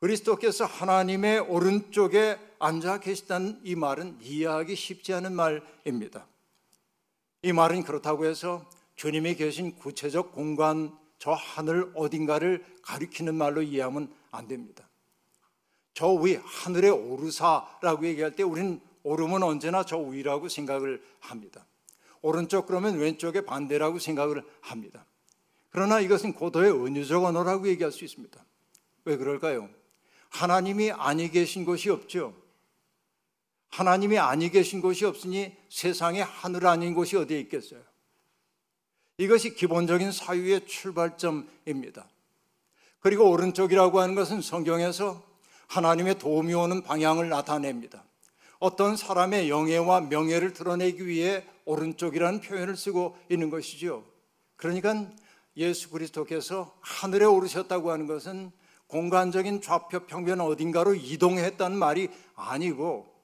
그리스도께서 0.00 0.64
하나님의 0.64 1.40
오른쪽에 1.40 2.38
앉아 2.58 3.00
계시다는 3.00 3.60
이 3.64 3.74
말은 3.74 4.18
이해하기 4.20 4.76
쉽지 4.76 5.12
않은 5.14 5.34
말입니다. 5.34 6.26
이 7.42 7.52
말은 7.52 7.82
그렇다고 7.82 8.26
해서 8.26 8.68
주님이 8.98 9.36
계신 9.36 9.76
구체적 9.76 10.32
공간, 10.32 10.92
저 11.20 11.30
하늘 11.30 11.92
어딘가를 11.94 12.64
가리키는 12.82 13.32
말로 13.36 13.62
이해하면 13.62 14.12
안 14.32 14.48
됩니다. 14.48 14.88
저 15.94 16.08
위, 16.08 16.34
하늘의 16.34 16.90
오르사라고 16.90 18.06
얘기할 18.08 18.34
때 18.34 18.42
우리는 18.42 18.80
오름은 19.04 19.44
언제나 19.44 19.84
저 19.84 19.98
위라고 19.98 20.48
생각을 20.48 21.00
합니다. 21.20 21.64
오른쪽 22.22 22.66
그러면 22.66 22.98
왼쪽의 22.98 23.46
반대라고 23.46 24.00
생각을 24.00 24.44
합니다. 24.60 25.06
그러나 25.70 26.00
이것은 26.00 26.32
고도의 26.32 26.72
은유적 26.72 27.22
언어라고 27.22 27.68
얘기할 27.68 27.92
수 27.92 28.04
있습니다. 28.04 28.44
왜 29.04 29.16
그럴까요? 29.16 29.70
하나님이 30.30 30.90
아니 30.90 31.30
계신 31.30 31.64
곳이 31.64 31.88
없죠. 31.88 32.34
하나님이 33.68 34.18
아니 34.18 34.50
계신 34.50 34.80
곳이 34.80 35.04
없으니 35.04 35.56
세상에 35.68 36.20
하늘 36.20 36.66
아닌 36.66 36.94
곳이 36.94 37.16
어디에 37.16 37.38
있겠어요? 37.42 37.87
이것이 39.18 39.54
기본적인 39.54 40.12
사유의 40.12 40.66
출발점입니다. 40.66 42.08
그리고 43.00 43.30
오른쪽이라고 43.30 44.00
하는 44.00 44.14
것은 44.14 44.40
성경에서 44.40 45.22
하나님의 45.66 46.18
도움이 46.18 46.54
오는 46.54 46.82
방향을 46.82 47.28
나타냅니다. 47.28 48.04
어떤 48.58 48.96
사람의 48.96 49.50
영예와 49.50 50.02
명예를 50.02 50.52
드러내기 50.52 51.06
위해 51.06 51.44
오른쪽이라는 51.64 52.40
표현을 52.40 52.76
쓰고 52.76 53.16
있는 53.28 53.50
것이죠. 53.50 54.04
그러니까 54.56 55.06
예수 55.56 55.90
그리스도께서 55.90 56.74
하늘에 56.80 57.24
오르셨다고 57.24 57.90
하는 57.90 58.06
것은 58.06 58.50
공간적인 58.86 59.60
좌표 59.60 60.06
평면 60.06 60.40
어딘가로 60.40 60.94
이동했다는 60.94 61.76
말이 61.76 62.08
아니고 62.34 63.14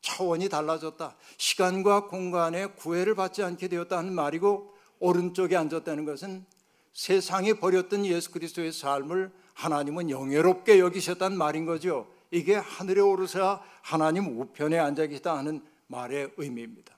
차원이 0.00 0.48
달라졌다. 0.48 1.14
시간과 1.36 2.06
공간의 2.06 2.74
구애를 2.76 3.14
받지 3.14 3.42
않게 3.42 3.68
되었다는 3.68 4.14
말이고 4.14 4.74
오른쪽에 5.00 5.56
앉았다는 5.56 6.04
것은 6.04 6.46
세상이 6.92 7.54
버렸던 7.54 8.06
예수 8.06 8.30
그리스도의 8.30 8.72
삶을 8.72 9.32
하나님은 9.54 10.10
영예롭게 10.10 10.78
여기셨다는 10.78 11.36
말인 11.36 11.66
거죠. 11.66 12.06
이게 12.30 12.54
하늘에 12.54 13.00
오르사 13.00 13.62
하나님 13.82 14.38
우편에 14.38 14.78
앉아 14.78 15.06
계시다 15.06 15.36
하는 15.36 15.62
말의 15.88 16.32
의미입니다. 16.36 16.96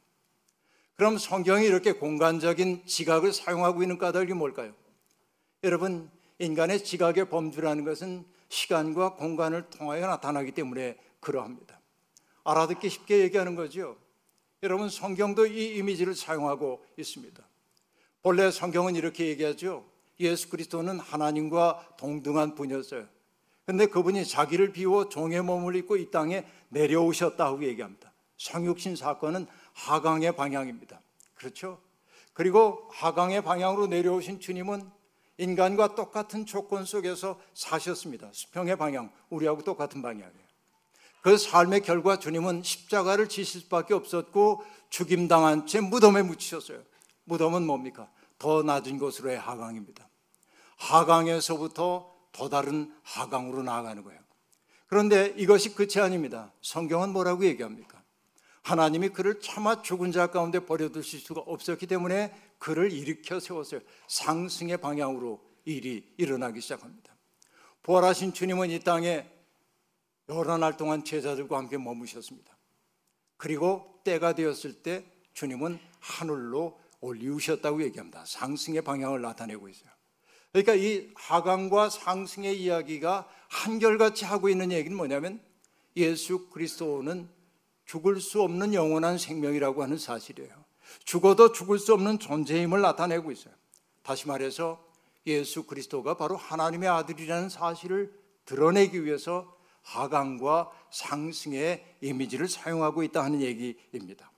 그럼 0.97 1.18
성경이 1.18 1.66
이렇게 1.66 1.92
공간적인 1.92 2.85
지각을 2.87 3.32
사용하고 3.32 3.82
있는 3.82 3.99
까닭이 3.99 4.35
뭘까요? 4.35 4.75
여러분, 5.64 6.11
인간의 6.38 6.85
지각의 6.85 7.28
범주라는 7.28 7.85
것은 7.85 8.25
시간과 8.49 9.14
공간을 9.14 9.71
통하여 9.71 10.06
나타나기 10.06 10.52
때문에 10.52 10.99
그러합니다. 11.21 11.80
알아듣기 12.44 12.90
쉽게 12.90 13.21
얘기하는 13.21 13.54
거죠. 13.54 13.97
여러분, 14.62 14.88
성경도 14.88 15.47
이 15.47 15.76
이미지를 15.76 16.14
사용하고 16.14 16.85
있습니다. 16.97 17.42
본래 18.22 18.50
성경은 18.50 18.94
이렇게 18.94 19.26
얘기하죠. 19.26 19.84
예수 20.20 20.48
그리스도는 20.48 21.00
하나님과 21.00 21.96
동등한 21.98 22.54
분이었어요. 22.54 23.06
근데 23.66 23.86
그분이 23.86 24.26
자기를 24.26 24.72
비워 24.72 25.08
종의 25.08 25.42
몸을 25.42 25.76
입고 25.76 25.96
이 25.96 26.10
땅에 26.10 26.46
내려오셨다고 26.68 27.64
얘기합니다. 27.64 28.12
성육신 28.38 28.96
사건은 28.96 29.46
하강의 29.72 30.36
방향입니다. 30.36 31.00
그렇죠? 31.34 31.80
그리고 32.32 32.88
하강의 32.92 33.42
방향으로 33.42 33.86
내려오신 33.88 34.40
주님은 34.40 34.88
인간과 35.38 35.94
똑같은 35.94 36.46
조건 36.46 36.84
속에서 36.84 37.40
사셨습니다. 37.54 38.30
수평의 38.32 38.76
방향, 38.76 39.10
우리하고 39.30 39.62
똑같은 39.62 40.02
방향이에요. 40.02 40.42
그 41.22 41.36
삶의 41.36 41.82
결과 41.82 42.18
주님은 42.18 42.62
십자가를 42.62 43.28
지실 43.28 43.60
수밖에 43.62 43.94
없었고 43.94 44.64
죽임당한 44.90 45.66
채 45.66 45.80
무덤에 45.80 46.22
묻히셨어요. 46.22 46.82
무덤은 47.32 47.66
뭡니까? 47.66 48.10
더 48.38 48.62
낮은 48.62 48.98
곳으로의 48.98 49.38
하강입니다. 49.38 50.06
하강에서부터 50.76 52.12
더 52.30 52.48
다른 52.50 52.94
하강으로 53.02 53.62
나아가는 53.62 54.02
거예요. 54.02 54.20
그런데 54.86 55.32
이것이 55.38 55.74
끝이 55.74 56.02
아닙니다. 56.02 56.52
성경은 56.60 57.10
뭐라고 57.10 57.46
얘기합니까? 57.46 58.02
하나님이 58.62 59.08
그를 59.08 59.40
차마 59.40 59.80
죽은 59.80 60.12
자 60.12 60.26
가운데 60.26 60.60
버려두실 60.66 61.20
수가 61.20 61.40
없었기 61.40 61.86
때문에 61.86 62.34
그를 62.58 62.92
일으켜 62.92 63.40
세웠어요. 63.40 63.80
상승의 64.08 64.76
방향으로 64.76 65.42
일이 65.64 66.12
일어나기 66.18 66.60
시작합니다. 66.60 67.14
부활하신 67.82 68.34
주님은 68.34 68.70
이 68.70 68.80
땅에 68.80 69.26
여러 70.28 70.58
날 70.58 70.76
동안 70.76 71.02
제자들과 71.02 71.56
함께 71.56 71.78
머무셨습니다. 71.78 72.54
그리고 73.38 74.00
때가 74.04 74.34
되었을 74.34 74.82
때 74.82 75.06
주님은 75.32 75.78
하늘로 75.98 76.81
올리우셨다고 77.02 77.82
얘기합니다. 77.82 78.25
상승의 78.26 78.82
방향을 78.82 79.21
나타내고 79.21 79.68
있어요. 79.68 79.90
그러니까 80.52 80.75
이 80.75 81.11
하강과 81.14 81.90
상승의 81.90 82.61
이야기가 82.62 83.28
한결같이 83.49 84.25
하고 84.25 84.49
있는 84.49 84.73
얘기는 84.73 84.97
뭐냐면 84.97 85.40
예수 85.97 86.49
그리스도는 86.49 87.28
죽을 87.85 88.21
수 88.21 88.42
없는 88.42 88.73
영원한 88.73 89.18
생명이라고 89.18 89.82
하는 89.82 89.99
사실이에요. 89.99 90.50
죽어도 91.04 91.52
죽을 91.52 91.78
수 91.78 91.92
없는 91.94 92.18
존재임을 92.18 92.80
나타내고 92.80 93.32
있어요. 93.32 93.54
다시 94.02 94.28
말해서 94.28 94.82
예수 95.26 95.64
그리스도가 95.64 96.16
바로 96.16 96.37
하나님의 96.37 96.88
아들이라는 96.88 97.49
사실을 97.49 98.12
드러내기 98.44 99.04
위해서 99.04 99.56
하강과 99.82 100.71
상승의 100.90 101.97
이미지를 102.00 102.49
사용하고 102.49 103.02
있다 103.02 103.23
하는 103.25 103.40
얘기입니다. 103.40 104.31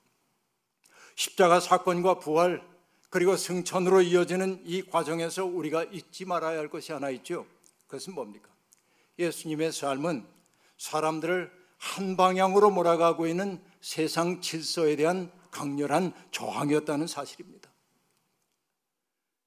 십자가 1.15 1.61
사건과 1.61 2.19
부활 2.19 2.63
그리고 3.11 3.37
승천으로 3.37 4.03
이어지는 4.03 4.63
이 4.65 4.83
과정에서 4.83 5.45
우리가 5.45 5.85
잊지 5.85 6.25
말아야 6.25 6.59
할 6.59 6.69
것이 6.69 6.93
하나 6.93 7.11
있죠. 7.11 7.47
그것은 7.87 8.15
뭡니까? 8.15 8.49
예수님의 9.19 9.73
삶은 9.73 10.27
사람들을 10.79 11.53
한 11.79 12.17
방향으로 12.17 12.71
몰아가고 12.71 13.27
있는 13.27 13.63
세상 13.81 14.41
질서에 14.41 14.97
대한 14.97 15.31
강렬한 15.51 16.13
저항이었다는 16.33 17.07
사실입니다. 17.07 17.71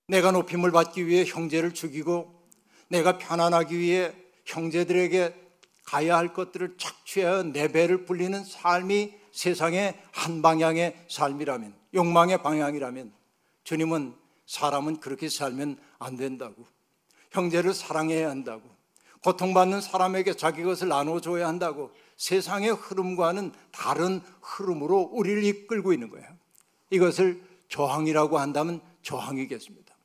내가 0.08 0.32
높임을 0.32 0.72
받기 0.72 1.06
위해 1.06 1.26
형제를 1.26 1.74
죽이고 1.74 2.48
내가 2.88 3.18
편안하기 3.18 3.78
위해 3.78 4.16
형제들에게 4.46 5.36
가야 5.84 6.16
할 6.16 6.34
것들을 6.34 6.78
착취하여 6.78 7.44
내 7.44 7.70
배를 7.70 8.06
불리는 8.06 8.44
삶이 8.46 9.14
세상의 9.38 9.96
한 10.13 10.41
방향의 10.41 11.06
삶이라면 11.08 11.75
욕망의 11.94 12.41
방향이라면 12.41 13.13
주님은 13.65 14.15
사람은 14.48 15.00
그렇게 15.00 15.29
살면 15.29 15.77
안 16.00 16.17
된다고 16.17 16.65
형제를 17.29 17.75
사랑해야 17.75 18.32
한다고 18.32 18.63
고통받는 19.22 19.82
사람에게 19.82 20.34
자기 20.34 20.63
것을 20.63 20.88
나눠줘야 20.88 21.48
한다고 21.48 21.91
세상의 22.15 22.72
흐름과는 22.72 23.51
다른 23.72 24.22
흐름으로 24.41 25.01
우리를 25.13 25.44
이끌고 25.44 25.94
있는 25.94 26.10
거예요. 26.10 26.27
이것을 26.89 27.39
저항이라고 27.70 28.39
한다면 28.39 28.82
저항이겠습니다. 29.03 29.96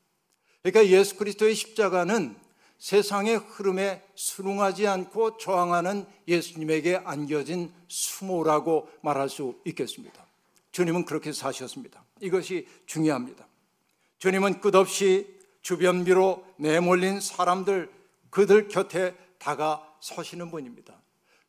그러니까 0.62 0.94
예수 0.94 1.16
그리스도의 1.16 1.54
십자가는 1.54 2.36
세상의 2.82 3.36
흐름에 3.36 4.02
순응하지 4.16 4.88
않고 4.88 5.36
저항하는 5.38 6.04
예수님에게 6.26 6.96
안겨진 7.04 7.72
수모라고 7.86 8.88
말할 9.02 9.28
수 9.28 9.54
있겠습니다. 9.66 10.26
주님은 10.72 11.04
그렇게 11.04 11.32
사셨습니다. 11.32 12.04
이것이 12.20 12.66
중요합니다. 12.86 13.46
주님은 14.18 14.60
끝없이 14.60 15.32
주변비로 15.60 16.44
내몰린 16.56 17.20
사람들 17.20 17.88
그들 18.30 18.66
곁에 18.66 19.14
다가서시는 19.38 20.50
분입니다. 20.50 21.00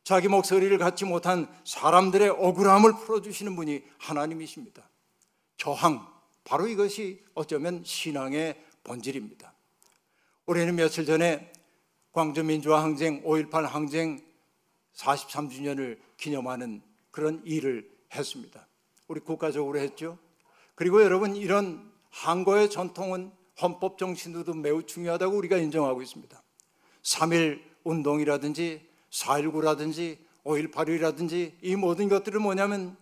자기 0.04 0.28
목소리를 0.28 0.78
갖지 0.78 1.04
못한 1.04 1.52
사람들의 1.66 2.30
억울함을 2.30 2.94
풀어주시는 3.06 3.56
분이 3.56 3.82
하나님이십니다. 3.98 4.88
저항, 5.58 6.08
바로 6.44 6.68
이것이 6.68 7.24
어쩌면 7.34 7.82
신앙의 7.84 8.64
본질입니다. 8.84 9.53
우리는 10.46 10.76
며칠 10.76 11.06
전에 11.06 11.52
광주민주화 12.12 12.84
항쟁, 12.84 13.24
5.18 13.24 13.62
항쟁 13.62 14.22
43주년을 14.94 15.98
기념하는 16.18 16.82
그런 17.12 17.42
일을 17.46 17.90
했습니다. 18.14 18.68
우리 19.08 19.22
국가적으로 19.22 19.80
했죠. 19.80 20.18
그리고 20.76 21.02
여러분, 21.02 21.38
이런 21.38 21.90
항거의 22.10 22.70
전통은 22.70 23.32
헌법 23.62 23.98
정신으로도 23.98 24.56
매우 24.56 24.84
중요하다고 24.84 25.38
우리가 25.38 25.58
인정하고 25.58 26.02
있습니다. 26.02 26.44
3.1 27.04 27.62
운동이라든지 27.86 28.86
4.19라든지 29.12 30.18
5.18이라든지 30.44 31.54
이 31.62 31.76
모든 31.78 32.10
것들은 32.10 32.42
뭐냐면 32.42 32.98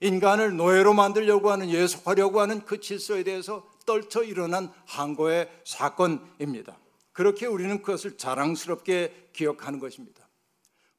인간을 0.00 0.56
노예로 0.56 0.94
만들려고 0.94 1.50
하는 1.50 1.68
예속하려고 1.68 2.40
하는 2.40 2.64
그 2.64 2.80
질서에 2.80 3.22
대해서 3.22 3.68
떨쳐 3.84 4.24
일어난 4.24 4.72
항거의 4.86 5.50
사건입니다. 5.64 6.78
그렇게 7.16 7.46
우리는 7.46 7.80
그것을 7.80 8.18
자랑스럽게 8.18 9.30
기억하는 9.32 9.78
것입니다. 9.78 10.28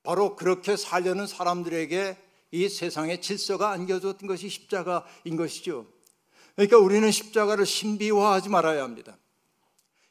바로 0.01 0.35
그렇게 0.35 0.75
살려는 0.75 1.27
사람들에게 1.27 2.17
이 2.49 2.69
세상의 2.69 3.21
질서가 3.21 3.69
안겨졌던 3.69 4.27
것이 4.27 4.49
십자가인 4.49 5.35
것이죠. 5.37 5.85
그러니까 6.55 6.79
우리는 6.79 7.11
십자가를 7.11 7.67
신비화하지 7.67 8.49
말아야 8.49 8.81
합니다. 8.81 9.15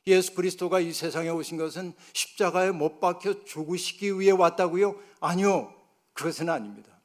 예수 0.06 0.32
그리스도가 0.36 0.78
이 0.78 0.92
세상에 0.92 1.28
오신 1.28 1.56
것은 1.56 1.92
십자가에 2.12 2.70
못 2.70 3.00
박혀 3.00 3.42
죽으시기 3.42 4.20
위해 4.20 4.30
왔다고요? 4.30 5.00
아니요. 5.18 5.74
그것은 6.12 6.48
아닙니다. 6.48 7.00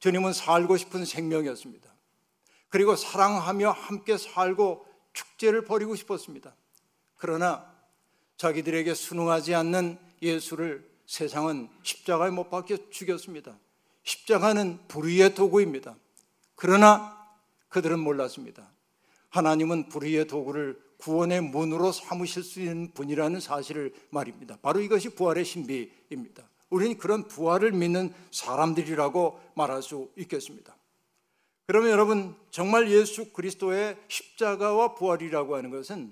주님은 0.00 0.34
살고 0.34 0.76
싶은 0.76 1.06
생명이었습니다. 1.06 1.90
그리고 2.68 2.96
사랑하며 2.96 3.70
함께 3.70 4.18
살고 4.18 4.86
축제를 5.14 5.64
벌이고 5.64 5.96
싶었습니다. 5.96 6.54
그러나 7.16 7.79
자기들에게 8.40 8.94
순응하지 8.94 9.54
않는 9.54 9.98
예수를 10.22 10.88
세상은 11.04 11.68
십자가에 11.82 12.30
못 12.30 12.48
박혀 12.48 12.78
죽였습니다. 12.88 13.58
십자가는 14.02 14.78
불의의 14.88 15.34
도구입니다. 15.34 15.94
그러나 16.54 17.18
그들은 17.68 17.98
몰랐습니다. 18.00 18.70
하나님은 19.28 19.90
불의의 19.90 20.26
도구를 20.26 20.80
구원의 20.96 21.42
문으로 21.42 21.92
삼으실 21.92 22.42
수 22.42 22.60
있는 22.60 22.90
분이라는 22.94 23.40
사실을 23.40 23.92
말입니다. 24.08 24.56
바로 24.62 24.80
이것이 24.80 25.10
부활의 25.10 25.44
신비입니다. 25.44 26.42
우리는 26.70 26.96
그런 26.96 27.28
부활을 27.28 27.72
믿는 27.72 28.14
사람들이라고 28.30 29.38
말할 29.54 29.82
수 29.82 30.08
있겠습니다. 30.16 30.74
그러면 31.66 31.90
여러분, 31.90 32.34
정말 32.50 32.90
예수 32.90 33.32
그리스도의 33.34 33.98
십자가와 34.08 34.94
부활이라고 34.94 35.56
하는 35.56 35.70
것은 35.70 36.10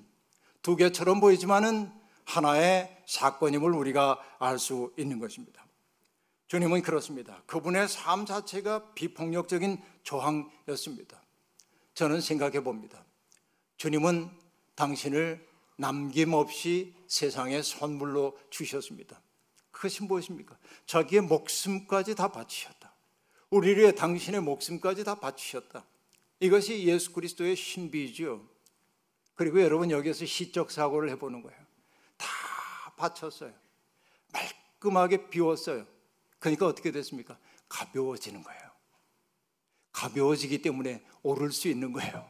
두 0.60 0.76
개처럼 0.76 1.20
보이지만은 1.20 1.97
하나의 2.28 2.94
사건임을 3.06 3.72
우리가 3.72 4.22
알 4.38 4.58
수 4.58 4.92
있는 4.98 5.18
것입니다. 5.18 5.64
주님은 6.48 6.82
그렇습니다. 6.82 7.42
그분의 7.46 7.88
삶 7.88 8.26
자체가 8.26 8.92
비폭력적인 8.92 9.82
저항이었습니다. 10.02 11.22
저는 11.94 12.20
생각해 12.20 12.62
봅니다. 12.62 13.04
주님은 13.78 14.30
당신을 14.74 15.46
남김없이 15.76 16.94
세상에 17.06 17.62
선물로 17.62 18.38
주셨습니다. 18.50 19.20
그것이 19.70 20.02
무엇입니까? 20.04 20.56
자기의 20.86 21.22
목숨까지 21.22 22.14
다 22.14 22.28
바치셨다. 22.28 22.92
우리를 23.50 23.82
위해 23.82 23.94
당신의 23.94 24.42
목숨까지 24.42 25.04
다 25.04 25.14
바치셨다. 25.14 25.84
이것이 26.40 26.84
예수 26.84 27.12
그리스도의 27.12 27.56
신비죠. 27.56 28.46
그리고 29.34 29.62
여러분 29.62 29.90
여기서 29.90 30.26
시적 30.26 30.70
사고를 30.70 31.10
해보는 31.10 31.42
거예요. 31.42 31.67
다 32.98 33.08
바쳤어요. 33.08 33.52
말끔하게 34.32 35.30
비웠어요. 35.30 35.86
그러니까 36.38 36.66
어떻게 36.66 36.90
됐습니까? 36.90 37.38
가벼워지는 37.68 38.42
거예요. 38.42 38.60
가벼워지기 39.92 40.62
때문에 40.62 41.02
오를 41.22 41.50
수 41.50 41.68
있는 41.68 41.92
거예요. 41.92 42.28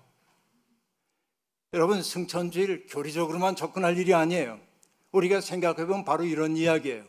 여러분, 1.75 2.03
승천주일 2.03 2.87
교리적으로만 2.89 3.57
접근할 3.57 3.99
일이 3.99 4.15
아니에요. 4.15 4.61
우리가 5.13 5.41
생각해보면 5.41 6.05
바로 6.05 6.25
이런 6.25 6.57
이야기예요. 6.57 7.05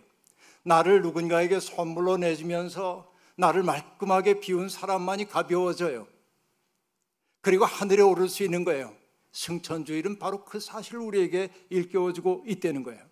나를 0.64 1.02
누군가에게 1.02 1.60
선물로 1.60 2.18
내주면서 2.18 3.10
나를 3.36 3.64
말끔하게 3.64 4.42
비운 4.42 4.68
사람만이 4.68 5.30
가벼워져요. 5.30 6.08
그리고 7.42 7.64
하늘에 7.64 8.02
오를 8.02 8.28
수 8.28 8.44
있는 8.44 8.66
거예요. 8.66 8.94
승천주일은 9.32 10.20
바로 10.20 10.44
그 10.44 10.60
사실을 10.60 11.00
우리에게 11.00 11.50
일깨워주고 11.70 12.44
있다는 12.48 12.84
거예요. 12.84 13.10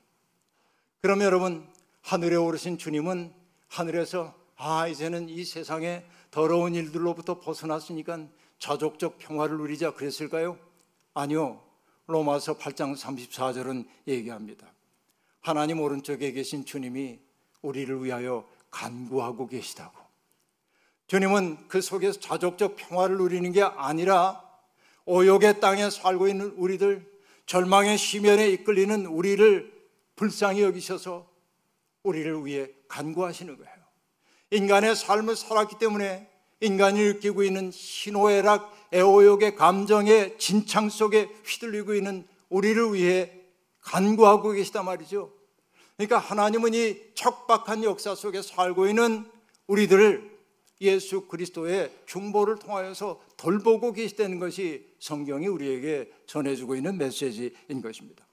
그럼 0.99 1.21
여러분, 1.21 1.67
하늘에 2.01 2.35
오르신 2.35 2.79
주님은 2.79 3.31
하늘에서 3.67 4.33
아, 4.55 4.87
이제는 4.87 5.29
이 5.29 5.45
세상에 5.45 6.03
더러운 6.31 6.73
일들로부터 6.73 7.39
벗어났으니까 7.39 8.27
자족적 8.57 9.19
평화를 9.19 9.57
누리자 9.57 9.93
그랬을까요? 9.93 10.57
아니요. 11.13 11.61
로마서 12.07 12.57
8장 12.57 12.97
34절은 12.97 13.85
얘기합니다. 14.07 14.65
하나님 15.41 15.81
오른쪽에 15.81 16.31
계신 16.31 16.65
주님이 16.65 17.19
우리를 17.61 18.03
위하여 18.03 18.47
간구하고 18.71 19.47
계시다고. 19.47 19.95
주님은 21.05 21.67
그 21.67 21.79
속에서 21.81 22.19
자족적 22.19 22.75
평화를 22.75 23.17
누리는 23.17 23.51
게 23.51 23.61
아니라 23.61 24.43
오욕의 25.05 25.59
땅에 25.59 25.91
살고 25.91 26.27
있는 26.27 26.47
우리들, 26.57 27.05
절망의 27.45 27.99
심연에 27.99 28.49
이끌리는 28.49 29.05
우리를 29.05 29.76
불쌍히 30.17 30.63
여기셔서 30.63 31.29
우리를 32.03 32.45
위해 32.45 32.69
간구하시는 32.89 33.55
거예요. 33.57 33.73
인간의 34.51 34.95
삶을 34.95 35.35
살았기 35.35 35.77
때문에 35.77 36.29
인간이 36.59 37.01
느끼고 37.03 37.43
있는 37.43 37.71
희노애락, 37.71 38.89
애호욕의 38.93 39.55
감정의 39.55 40.37
진창 40.39 40.89
속에 40.89 41.29
휘둘리고 41.45 41.93
있는 41.93 42.27
우리를 42.49 42.93
위해 42.93 43.31
간구하고 43.81 44.51
계시단 44.51 44.85
말이죠. 44.85 45.31
그러니까 45.95 46.17
하나님은 46.17 46.73
이 46.73 46.97
척박한 47.13 47.83
역사 47.83 48.15
속에 48.15 48.41
살고 48.41 48.87
있는 48.87 49.29
우리들을 49.67 50.37
예수 50.81 51.27
그리스도의 51.27 51.91
중보를 52.05 52.59
통하여서 52.59 53.21
돌보고 53.35 53.93
계시다는 53.93 54.39
것이 54.39 54.85
성경이 54.99 55.47
우리에게 55.47 56.11
전해주고 56.27 56.75
있는 56.75 56.97
메시지인 56.97 57.81
것입니다. 57.81 58.26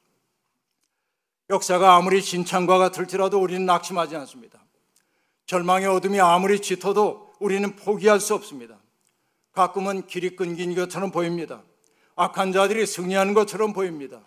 역사가 1.50 1.96
아무리 1.96 2.22
진창과 2.22 2.78
같을지라도 2.78 3.38
우리는 3.40 3.66
낙심하지 3.66 4.16
않습니다. 4.16 4.64
절망의 5.46 5.88
어둠이 5.88 6.20
아무리 6.20 6.60
짙어도 6.60 7.32
우리는 7.38 7.76
포기할 7.76 8.18
수 8.18 8.34
없습니다. 8.34 8.78
가끔은 9.52 10.06
길이 10.06 10.36
끊긴 10.36 10.74
것처럼 10.74 11.10
보입니다. 11.10 11.62
악한 12.16 12.52
자들이 12.52 12.86
승리하는 12.86 13.34
것처럼 13.34 13.72
보입니다. 13.72 14.22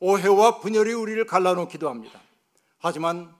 오해와 0.00 0.60
분열이 0.60 0.92
우리를 0.94 1.24
갈라놓기도 1.26 1.88
합니다. 1.88 2.20
하지만 2.78 3.34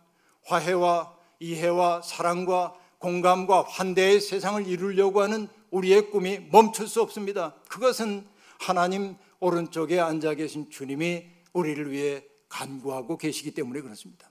화해와 0.44 1.14
이해와 1.40 2.02
사랑과 2.02 2.74
공감과 2.98 3.62
환대의 3.62 4.20
세상을 4.20 4.66
이루려고 4.66 5.22
하는 5.22 5.48
우리의 5.70 6.10
꿈이 6.10 6.38
멈출 6.52 6.86
수 6.86 7.00
없습니다. 7.00 7.54
그것은 7.68 8.26
하나님 8.60 9.16
오른쪽에 9.40 9.98
앉아 9.98 10.34
계신 10.34 10.70
주님이 10.70 11.24
우리를 11.52 11.90
위해 11.90 12.24
간구하고 12.52 13.16
계시기 13.16 13.52
때문에 13.52 13.80
그렇습니다. 13.80 14.30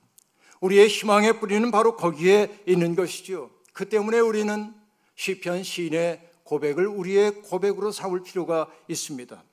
우리의 0.62 0.88
희망의 0.88 1.40
뿌리는 1.40 1.72
바로 1.72 1.96
거기에 1.96 2.64
있는 2.68 2.96
것이죠. 2.96 3.50
그 3.74 3.90
때문에 3.90 4.20
우리는 4.20 4.74
시편 5.16 5.64
시인의 5.64 6.30
고백을 6.44 6.86
우리의 6.86 7.42
고백으로 7.42 7.92
삼을 7.92 8.24
필요가 8.24 8.72
있습니다. 8.88 9.44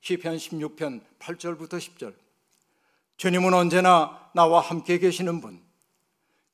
시편 0.00 0.36
16편 0.36 1.00
8절부터 1.20 1.78
10절. 1.78 2.14
주님은 3.16 3.54
언제나 3.54 4.30
나와 4.34 4.60
함께 4.60 4.98
계시는 4.98 5.40
분. 5.40 5.60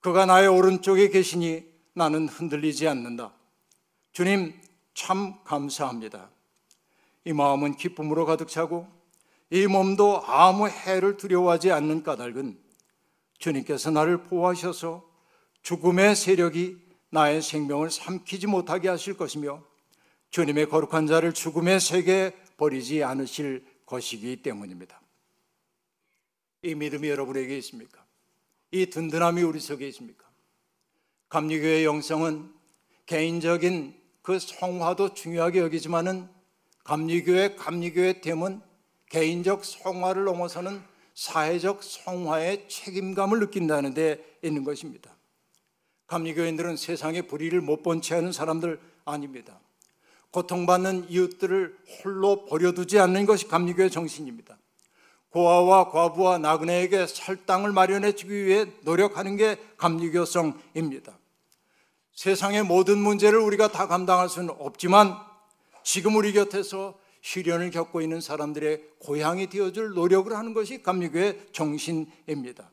그가 0.01 0.27
나의 0.27 0.49
오른쪽에 0.49 1.09
계시니 1.09 1.65
나는 1.95 2.29
흔들리지 2.29 2.89
않는다. 2.89 3.33
주님, 4.13 4.61
참 4.93 5.43
감사합니다. 5.45 6.31
이 7.25 7.33
마음은 7.33 7.77
기쁨으로 7.77 8.27
가득 8.27 8.49
차고 8.49 8.87
이 9.55 9.69
몸도 9.69 10.25
아무 10.27 10.69
해를 10.69 11.17
두려워하지 11.17 11.71
않는 11.71 12.03
까닭은 12.03 12.59
주님께서 13.39 13.93
나를 13.93 14.25
보호하셔서 14.25 15.09
죽음의 15.63 16.17
세력이 16.17 16.77
나의 17.11 17.41
생명을 17.41 17.93
삼키지 17.93 18.49
못하게 18.49 18.89
하실 18.89 19.17
것이며 19.17 19.63
주님의 20.31 20.69
거룩한 20.69 21.07
자를 21.07 21.33
죽음의 21.33 21.79
세계에 21.79 22.33
버리지 22.57 23.05
않으실 23.05 23.65
것이기 23.87 24.43
때문입니다. 24.43 25.01
이 26.63 26.75
믿음이 26.75 27.09
여러분에게 27.09 27.57
있습니까? 27.59 28.05
이 28.73 28.87
든든함이 28.87 29.43
우리 29.43 29.61
속에 29.61 29.87
있습니까? 29.87 30.27
감리교의 31.29 31.85
영성은 31.85 32.53
개인적인 33.07 33.95
그 34.21 34.41
성화도 34.41 35.15
중요하게 35.15 35.61
여기지만은 35.61 36.29
감리교의 36.83 37.55
감리교의 37.55 38.21
됨은 38.21 38.74
개인적 39.15 39.65
성화를 39.65 40.25
넘어서는 40.25 40.83
사회적 41.15 41.85
성화의 41.85 42.69
책임감을 42.69 43.39
느낀다는 43.39 43.95
데 43.95 44.19
있는 44.43 44.65
것입니다. 44.65 45.15
감리교인들은 46.09 46.77
세상의 46.77 47.29
불의를 47.29 47.61
못 47.61 47.85
본 47.85 48.03
채 48.03 48.17
하는 48.17 48.33
사람들 48.33 48.81
아닙니다. 49.05 49.61
고통받는 50.33 51.07
이웃들을 51.11 51.79
홀로 52.03 52.45
버려두지 52.47 52.99
않는 52.99 53.25
것이 53.25 53.47
감리교의 53.47 53.93
정신입니다. 53.93 54.59
고아와 55.31 55.91
과부와 55.91 56.39
나그네에게 56.39 57.07
살 57.07 57.47
땅을 57.47 57.71
마련해 57.71 58.17
주기 58.17 58.45
위해 58.45 58.67
노력하는 58.83 59.37
게 59.37 59.59
감리교성입니다. 59.77 61.17
세상의 62.15 62.65
모든 62.65 62.99
문제를 62.99 63.39
우리가 63.39 63.69
다 63.69 63.87
감당할 63.87 64.29
수는 64.29 64.51
없지만 64.59 65.17
지금 65.85 66.17
우리 66.17 66.33
곁에서 66.33 67.04
시련을 67.25 67.71
겪고 67.71 68.03
있는 68.03 68.21
사람들의 68.21 68.83
고향이 68.99 69.49
되어줄 69.49 69.95
노력을 69.95 70.31
하는 70.37 70.53
것이 70.53 70.83
감리교의 70.83 71.49
정신입니다. 71.53 72.71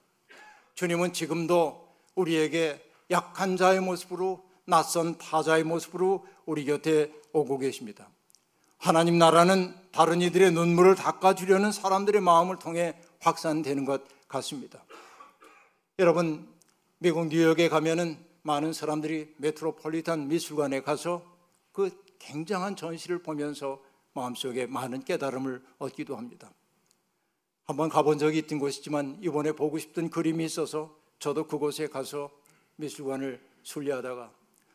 주님은 0.75 1.13
지금도 1.13 1.87
우리에게 2.15 2.83
약한 3.11 3.55
자의 3.55 3.79
모습으로 3.79 4.43
낯선 4.65 5.17
타자의 5.17 5.63
모습으로 5.63 6.27
우리 6.45 6.65
곁에 6.65 7.13
오고 7.31 7.59
계십니다. 7.59 8.09
하나님 8.77 9.17
나라는 9.17 9.73
다른 9.93 10.21
이들의 10.21 10.51
눈물을 10.51 10.95
닦아주려는 10.95 11.71
사람들의 11.71 12.19
마음을 12.19 12.59
통해 12.59 12.99
확산되는 13.19 13.85
것 13.85 14.03
같습니다. 14.27 14.83
여러분, 15.97 16.45
미국 16.97 17.27
뉴욕에 17.27 17.69
가면은 17.69 18.17
많은 18.41 18.73
사람들이 18.73 19.33
메트로폴리탄 19.37 20.27
미술관에 20.27 20.81
가서 20.81 21.23
그 21.71 21.89
굉장한 22.19 22.75
전시를 22.75 23.19
보면서 23.19 23.79
마음속에 24.13 24.65
많은 24.65 25.03
깨달음을 25.03 25.63
얻기도 25.77 26.15
합니다. 26.15 26.51
한번 27.63 27.89
가본 27.89 28.17
적이 28.17 28.39
있던 28.39 28.59
곳이지만 28.59 29.19
이번에 29.21 29.53
보고 29.53 29.77
싶던 29.77 30.09
그림이 30.09 30.43
있어서 30.45 30.95
저도 31.19 31.47
그곳에 31.47 31.87
가서 31.87 32.31
미술관을 32.75 33.41
순례하다가 33.63 34.31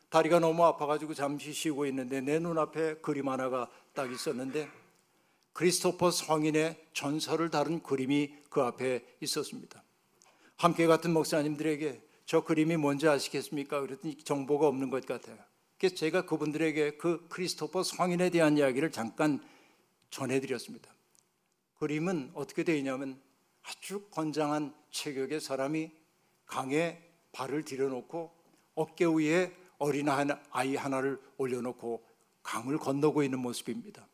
다리가 0.09 0.39
너무 0.39 0.65
아파가지고 0.65 1.15
잠시 1.15 1.53
쉬고 1.53 1.87
있는데 1.87 2.21
내 2.21 2.39
눈앞에 2.39 2.97
그림 2.97 3.29
하나가 3.29 3.69
딱 3.93 4.11
있었는데 4.11 4.71
크리스토퍼 5.53 6.11
성인의 6.11 6.87
전설을 6.93 7.51
다룬 7.51 7.83
그림이 7.83 8.33
그 8.49 8.63
앞에 8.63 9.05
있었습니다. 9.21 9.83
함께 10.57 10.87
같은 10.87 11.13
목사님들에게 11.13 12.03
저 12.25 12.45
그림이 12.45 12.77
뭔지 12.77 13.09
아시겠습니까? 13.09 13.81
그랬더니 13.81 14.17
정보가 14.17 14.67
없는 14.69 14.91
것 14.91 15.05
같아요. 15.07 15.39
그래서 15.79 15.95
제가 15.95 16.25
그분들에게 16.27 16.97
그 16.97 17.27
크리스토퍼 17.29 17.83
성인에 17.83 18.31
대한 18.31 18.57
이야기를 18.57 18.93
잠깐 18.93 19.45
전해드렸습니다. 20.11 20.91
그림은 21.79 22.31
어떻게 22.35 22.65
되어 22.65 22.77
있냐면 22.77 23.21
아주 23.63 24.07
건장한 24.11 24.75
체격의 24.91 25.41
사람이 25.41 25.91
강에 26.47 27.03
발을 27.33 27.65
들여놓고 27.65 28.35
어깨 28.75 29.05
위에 29.05 29.55
어린 29.79 30.09
아이 30.09 30.77
하나를 30.77 31.21
올려놓고 31.37 32.07
강을 32.43 32.79
건너고 32.79 33.23
있는 33.23 33.41
모습입니다. 33.41 34.07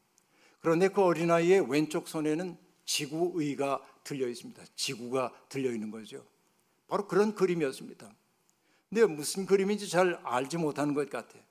그런데 0.61 0.89
그 0.89 1.03
어린아이의 1.03 1.71
왼쪽 1.71 2.09
손에는 2.09 2.57
지구의가 2.85 3.81
들려 4.03 4.29
있습니다. 4.29 4.63
지구가 4.75 5.33
들려 5.49 5.71
있는 5.71 5.91
거죠. 5.91 6.25
바로 6.89 7.07
그런 7.07 7.35
그림이었습니다. 7.35 8.13
근데 8.89 9.07
무슨 9.07 9.47
그림인지 9.47 9.89
잘 9.89 10.21
알지 10.25 10.57
못하는 10.57 10.95
것 10.95 11.09
같아요. 11.09 11.43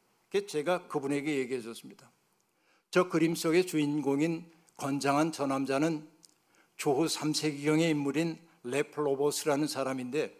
제가 0.48 0.88
그분에게 0.88 1.40
얘기해 1.40 1.62
줬습니다. 1.62 2.12
저 2.90 3.10
그림 3.10 3.36
속의 3.36 3.68
주인공인 3.68 4.50
건장한 4.78 5.32
저 5.32 5.46
남자는 5.46 6.10
조후 6.78 7.06
3세기경의 7.06 7.92
인물인 7.92 8.40
레플로보스라는 8.64 9.68
사람인데 9.68 10.36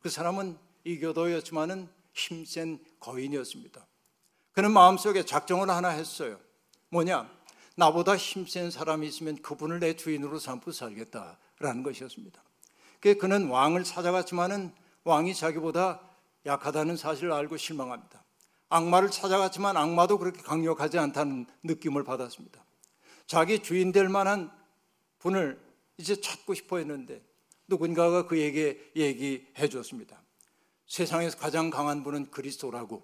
그 0.00 0.08
사람은 0.08 0.58
이교도였지만은 0.84 1.88
힘센 2.12 2.78
거인이었습니다. 3.00 3.86
그는 4.52 4.72
마음속에 4.72 5.24
작정을 5.24 5.70
하나 5.70 5.88
했어요. 5.90 6.38
뭐냐? 6.90 7.30
나보다 7.76 8.16
힘센 8.16 8.70
사람이 8.70 9.06
있으면 9.06 9.40
그분을 9.40 9.78
내 9.78 9.94
주인으로 9.94 10.38
삼고 10.38 10.72
살겠다라는 10.72 11.82
것이었습니다. 11.84 12.42
그는 13.00 13.48
왕을 13.48 13.84
찾아갔지만은 13.84 14.72
왕이 15.04 15.34
자기보다 15.34 16.00
약하다는 16.44 16.96
사실을 16.96 17.32
알고 17.32 17.56
실망합니다. 17.56 18.24
악마를 18.68 19.10
찾아갔지만 19.10 19.76
악마도 19.76 20.18
그렇게 20.18 20.42
강력하지 20.42 20.98
않다는 20.98 21.46
느낌을 21.62 22.04
받았습니다. 22.04 22.62
자기 23.26 23.60
주인 23.60 23.92
될 23.92 24.08
만한 24.08 24.50
분을 25.18 25.60
이제 25.96 26.20
찾고 26.20 26.54
싶어 26.54 26.78
했는데 26.78 27.22
누군가가 27.66 28.26
그에게 28.26 28.90
얘기해 28.96 29.68
줬습니다. 29.68 30.20
세상에서 30.86 31.36
가장 31.38 31.70
강한 31.70 32.02
분은 32.02 32.30
그리스도라고 32.30 33.02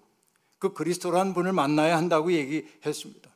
그 0.57 0.73
그리스도라는 0.73 1.33
분을 1.33 1.53
만나야 1.53 1.97
한다고 1.97 2.31
얘기했습니다. 2.31 3.29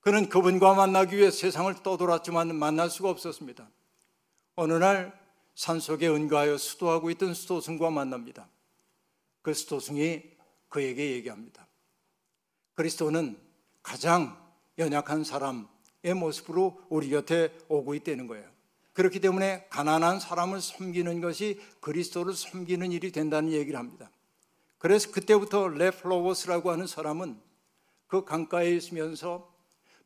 그는 0.00 0.28
그분과 0.28 0.74
만나기 0.74 1.16
위해 1.16 1.30
세상을 1.30 1.72
떠돌았지만 1.82 2.54
만날 2.56 2.90
수가 2.90 3.08
없었습니다. 3.08 3.68
어느 4.56 4.74
날 4.74 5.18
산속에 5.54 6.08
은가하여 6.08 6.58
수도하고 6.58 7.10
있던 7.10 7.34
수도승과 7.34 7.90
만납니다. 7.90 8.48
그 9.42 9.54
수도승이 9.54 10.22
그에게 10.72 11.12
얘기합니다. 11.12 11.68
그리스도는 12.74 13.38
가장 13.82 14.36
연약한 14.78 15.22
사람의 15.22 16.14
모습으로 16.16 16.80
우리 16.88 17.10
곁에 17.10 17.54
오고 17.68 17.94
있다는 17.94 18.26
거예요. 18.26 18.50
그렇기 18.94 19.20
때문에 19.20 19.66
가난한 19.68 20.18
사람을 20.18 20.62
섬기는 20.62 21.20
것이 21.20 21.60
그리스도를 21.80 22.32
섬기는 22.32 22.90
일이 22.90 23.12
된다는 23.12 23.52
얘기를 23.52 23.78
합니다. 23.78 24.10
그래서 24.78 25.10
그때부터 25.12 25.68
레플로버스라고 25.68 26.70
하는 26.70 26.86
사람은 26.86 27.38
그 28.06 28.24
강가에 28.24 28.70
있으면서 28.74 29.52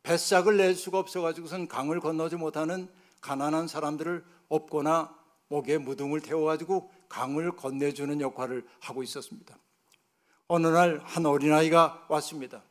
뱃삭을 0.02 0.56
낼 0.56 0.74
수가 0.74 0.98
없어가지고선 0.98 1.68
강을 1.68 2.00
건너지 2.00 2.34
못하는 2.34 2.88
가난한 3.20 3.68
사람들을 3.68 4.24
업거나 4.48 5.16
목에 5.48 5.78
무등을 5.78 6.20
태워가지고 6.20 6.90
강을 7.08 7.54
건네주는 7.54 8.20
역할을 8.20 8.66
하고 8.80 9.04
있었습니다. 9.04 9.56
어느 10.48 10.66
날 10.68 11.00
한 11.04 11.26
어린아이가 11.26 12.06
왔습니다. 12.08 12.62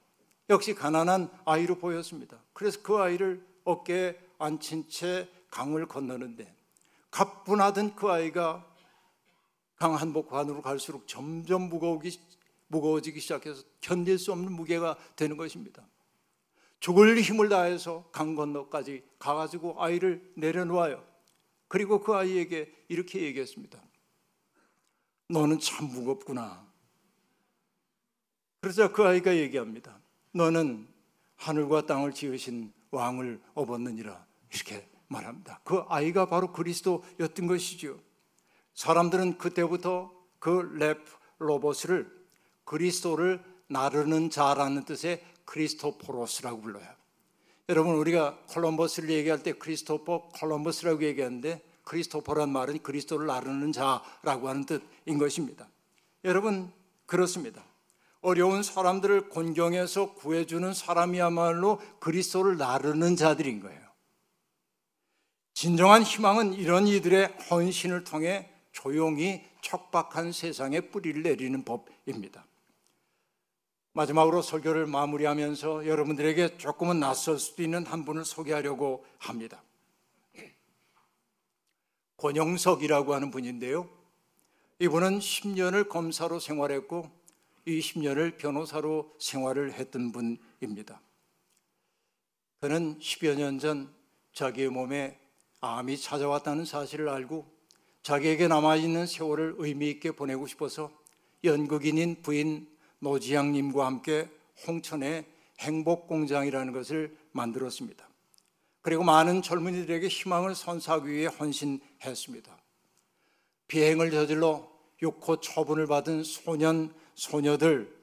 역시 0.49 0.73
가난한 0.73 1.29
아이로 1.45 1.75
보였습니다. 1.77 2.37
그래서 2.53 2.81
그 2.81 2.97
아이를 2.97 3.45
어깨에 3.63 4.17
앉힌 4.37 4.89
채 4.89 5.27
강을 5.49 5.87
건너는데 5.87 6.53
가뿐하던 7.11 7.95
그 7.95 8.09
아이가 8.09 8.65
강 9.77 9.95
한복판으로 9.95 10.61
갈수록 10.61 11.07
점점 11.07 11.63
무거우기, 11.63 12.19
무거워지기 12.67 13.19
시작해서 13.19 13.63
견딜 13.81 14.17
수 14.19 14.31
없는 14.31 14.51
무게가 14.53 14.97
되는 15.15 15.35
것입니다. 15.35 15.85
죽을 16.79 17.19
힘을 17.19 17.49
다해서 17.49 18.05
강 18.11 18.35
건너까지 18.35 19.03
가가지고 19.17 19.81
아이를 19.81 20.31
내려놓아요. 20.35 21.03
그리고 21.67 21.99
그 22.01 22.13
아이에게 22.13 22.71
이렇게 22.87 23.21
얘기했습니다. 23.21 23.81
너는 25.29 25.59
참 25.59 25.87
무겁구나. 25.87 26.64
그러자 28.65 28.87
그 28.87 29.03
아이가 29.03 29.35
얘기합니다. 29.35 29.95
너는 30.31 30.87
하늘과 31.35 31.85
땅을 31.85 32.13
지으신 32.13 32.73
왕을 32.89 33.39
업었느니라. 33.53 34.25
이렇게 34.51 34.89
말합니다. 35.07 35.59
그 35.63 35.83
아이가 35.87 36.25
바로 36.25 36.51
그리스도였던 36.51 37.45
것이죠. 37.45 37.99
사람들은 38.73 39.37
그때부터 39.37 40.11
그 40.39 40.97
레프로버스를 41.37 42.11
그리스도를 42.63 43.39
나르는 43.67 44.31
자라는 44.31 44.85
뜻의 44.85 45.23
크리스토포로스라고 45.45 46.61
불러요. 46.61 46.87
여러분 47.69 47.93
우리가 47.93 48.35
콜럼버스를 48.47 49.11
얘기할 49.11 49.43
때 49.43 49.53
크리스토퍼 49.53 50.29
콜럼버스라고 50.29 51.03
얘기하는데 51.03 51.63
크리스토퍼란 51.83 52.49
말은 52.49 52.79
그리스도를 52.79 53.27
나르는 53.27 53.73
자라고 53.73 54.49
하는 54.49 54.65
뜻인 54.65 55.19
것입니다. 55.19 55.67
여러분 56.23 56.71
그렇습니다. 57.05 57.63
어려운 58.25 58.63
사람들을 58.63 59.29
곤경에서 59.29 60.15
구해주는 60.15 60.73
사람이야말로 60.73 61.79
그리스도를 61.99 62.57
나르는 62.57 63.15
자들인 63.15 63.59
거예요. 63.59 63.79
진정한 65.53 66.01
희망은 66.01 66.53
이런 66.53 66.87
이들의 66.87 67.37
헌신을 67.51 68.03
통해 68.03 68.49
조용히 68.71 69.45
척박한 69.61 70.31
세상에 70.31 70.81
뿌리를 70.81 71.21
내리는 71.21 71.63
법입니다. 71.63 72.45
마지막으로 73.93 74.41
설교를 74.41 74.87
마무리하면서 74.87 75.85
여러분들에게 75.85 76.57
조금은 76.57 76.99
낯설 76.99 77.37
수도 77.37 77.61
있는 77.61 77.85
한 77.85 78.05
분을 78.05 78.25
소개하려고 78.25 79.05
합니다. 79.19 79.61
권영석이라고 82.17 83.13
하는 83.13 83.29
분인데요. 83.29 83.87
이분은 84.79 85.19
10년을 85.19 85.87
검사로 85.87 86.39
생활했고 86.39 87.24
20년을 87.67 88.37
변호사로 88.37 89.15
생활을 89.19 89.73
했던 89.73 90.11
분입니다. 90.11 91.01
그는 92.59 92.97
10여 92.99 93.35
년 93.35 93.59
전 93.59 93.93
자기의 94.33 94.69
몸에 94.69 95.17
암이 95.61 95.97
찾아왔다는 95.97 96.65
사실을 96.65 97.09
알고 97.09 97.45
자기에게 98.03 98.47
남아있는 98.47 99.07
세월을 99.07 99.55
의미 99.57 99.89
있게 99.89 100.11
보내고 100.11 100.45
싶어서 100.45 100.91
연극인인 101.43 102.21
부인 102.21 102.67
노지양님과 102.99 103.85
함께 103.85 104.29
홍천에 104.67 105.25
행복공장이라는 105.59 106.73
것을 106.73 107.17
만들었습니다. 107.31 108.07
그리고 108.81 109.03
많은 109.03 109.41
젊은이들에게 109.41 110.07
희망을 110.07 110.53
선사하기 110.53 111.09
위해 111.09 111.25
헌신했습니다. 111.25 112.57
비행을 113.67 114.11
저질러 114.11 114.69
육호 115.01 115.39
처분을 115.39 115.87
받은 115.87 116.23
소년, 116.23 116.93
소녀들 117.15 117.93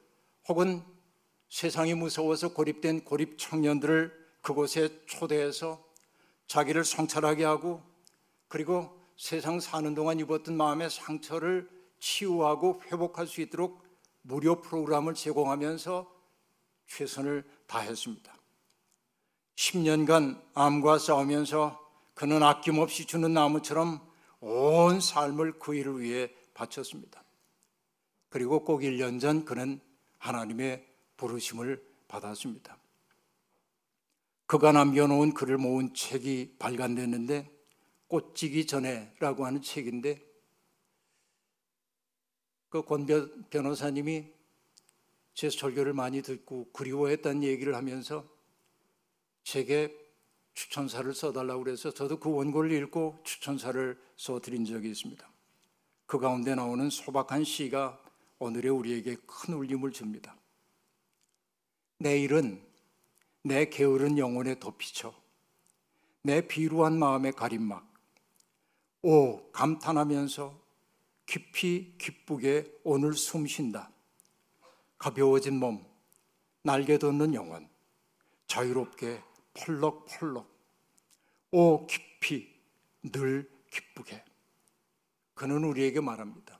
혹은 0.49 0.83
세상이 1.49 1.95
무서워서 1.95 2.55
고립된 2.55 3.05
고립 3.05 3.39
청년들을 3.39 4.13
그곳에 4.41 4.89
초대해서 5.07 5.85
자기를 6.47 6.85
성찰하게 6.85 7.45
하고 7.45 7.83
그리고 8.49 8.99
세상 9.17 9.61
사는 9.61 9.95
동안 9.95 10.19
입었던 10.19 10.57
마음의 10.57 10.91
상처를 10.91 11.69
치유하고 12.01 12.83
회복할 12.87 13.27
수 13.27 13.41
있도록 13.41 13.83
무료 14.23 14.61
프로그램을 14.61 15.15
제공하면서 15.15 16.11
최선을 16.89 17.45
다했습니다. 17.67 18.33
10년간 19.57 20.43
암과 20.55 20.99
싸우면서 20.99 21.81
그는 22.15 22.43
아낌없이 22.43 23.07
주는 23.07 23.33
나무처럼 23.33 24.01
온 24.41 25.01
삶을 25.01 25.59
그 25.59 25.75
일을 25.75 26.01
위해 26.01 26.31
바쳤습니다. 26.55 27.22
그리고 28.33 28.65
꼭 28.65 28.81
1년 28.81 29.21
전 29.21 29.45
그는 29.45 29.79
하나님의 30.17 30.89
부르심을 31.19 31.85
받았습니다. 32.09 32.79
그가 34.47 34.73
남겨놓은 34.73 35.35
글을 35.35 35.59
모은 35.59 35.93
책이 35.93 36.57
발간됐는데 36.59 37.51
꽃지기 38.09 38.67
전에라고 38.67 39.45
하는 39.45 39.61
책인데 39.61 40.23
그 42.71 42.83
권 42.83 43.07
변호사님이 43.51 44.33
제 45.35 45.51
설교를 45.51 45.93
많이 45.93 46.23
듣고 46.23 46.73
그리워했다는 46.73 47.43
얘기를 47.43 47.75
하면서 47.75 48.27
제게 49.45 49.95
추천사를 50.55 51.13
써달라고 51.13 51.65
그래서 51.65 51.91
저도 51.91 52.19
그 52.19 52.31
원고를 52.31 52.73
읽고 52.73 53.21
추천사를 53.25 54.01
써드린 54.17 54.65
적이 54.65 54.91
있습니다. 54.91 55.31
그 56.07 56.19
가운데 56.19 56.55
나오는 56.55 56.89
소박한 56.89 57.45
시가 57.45 58.03
오늘의 58.43 58.73
우리에게 58.73 59.15
큰 59.25 59.55
울림을 59.55 59.93
줍니다. 59.93 60.37
내일은 61.99 62.61
내 63.45 63.67
게으른 63.67 64.19
영혼에 64.19 64.59
덮이쳐 64.59 65.15
내 66.23 66.45
비루한 66.49 66.99
마음의 66.99 67.35
가림막 67.35 67.89
오 69.03 69.53
감탄하면서 69.53 70.61
깊이 71.25 71.95
기쁘게 71.99 72.81
오늘 72.83 73.15
숨쉰다. 73.15 73.93
가벼워진 74.99 75.61
몸, 75.61 75.87
날개 76.63 76.99
돋는 76.99 77.35
영혼, 77.35 77.69
자유롭게 78.49 79.23
펄럭펄럭 79.55 80.51
오 81.53 81.87
깊이 81.87 82.53
늘 83.05 83.49
기쁘게 83.71 84.25
그는 85.35 85.63
우리에게 85.63 86.01
말합니다. 86.01 86.52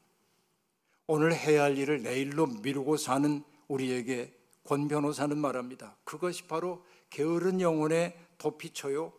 오늘 1.15 1.35
해야 1.35 1.65
할 1.65 1.77
일을 1.77 2.03
내일로 2.03 2.47
미루고 2.47 2.97
사는 2.97 3.45
우리에게 3.69 4.35
권 4.65 4.89
변호사는 4.89 5.37
말합니다. 5.37 5.95
그것이 6.05 6.45
바로 6.45 6.83
게으른 7.11 7.61
영혼에 7.61 8.19
도피쳐요. 8.39 9.13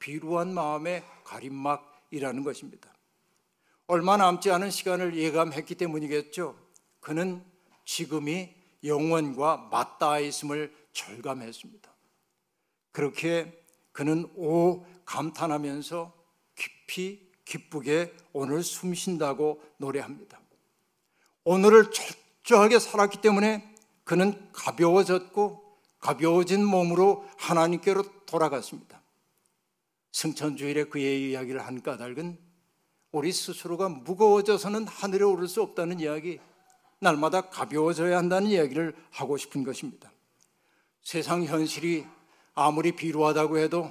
비루한 0.00 0.52
마음의 0.52 1.04
가림막이라는 1.22 2.42
것입니다. 2.42 2.92
얼마 3.86 4.16
남지 4.16 4.50
않은 4.50 4.72
시간을 4.72 5.16
예감했기 5.16 5.76
때문이겠죠. 5.76 6.58
그는 6.98 7.44
지금이 7.84 8.52
영원과 8.82 9.68
맞닿아 9.70 10.18
있음을 10.18 10.74
절감했습니다. 10.92 11.88
그렇게 12.90 13.64
그는 13.92 14.28
오 14.34 14.84
감탄하면서 15.04 16.12
깊이 16.56 17.30
기쁘게 17.44 18.12
오늘 18.32 18.64
숨 18.64 18.92
쉰다고 18.92 19.62
노래합니다. 19.76 20.47
오늘을 21.50 21.90
철저하게 21.90 22.78
살았기 22.78 23.22
때문에 23.22 23.74
그는 24.04 24.38
가벼워졌고 24.52 25.78
가벼워진 25.98 26.62
몸으로 26.62 27.26
하나님께로 27.38 28.04
돌아갔습니다. 28.26 29.00
승천주일에 30.12 30.84
그의 30.84 31.30
이야기를 31.30 31.66
한 31.66 31.80
까닭은 31.82 32.38
우리 33.12 33.32
스스로가 33.32 33.88
무거워져서는 33.88 34.86
하늘에 34.88 35.24
오를 35.24 35.48
수 35.48 35.62
없다는 35.62 36.00
이야기, 36.00 36.38
날마다 37.00 37.48
가벼워져야 37.48 38.18
한다는 38.18 38.50
이야기를 38.50 38.94
하고 39.10 39.38
싶은 39.38 39.64
것입니다. 39.64 40.12
세상 41.00 41.44
현실이 41.44 42.04
아무리 42.52 42.92
비루하다고 42.92 43.56
해도 43.56 43.90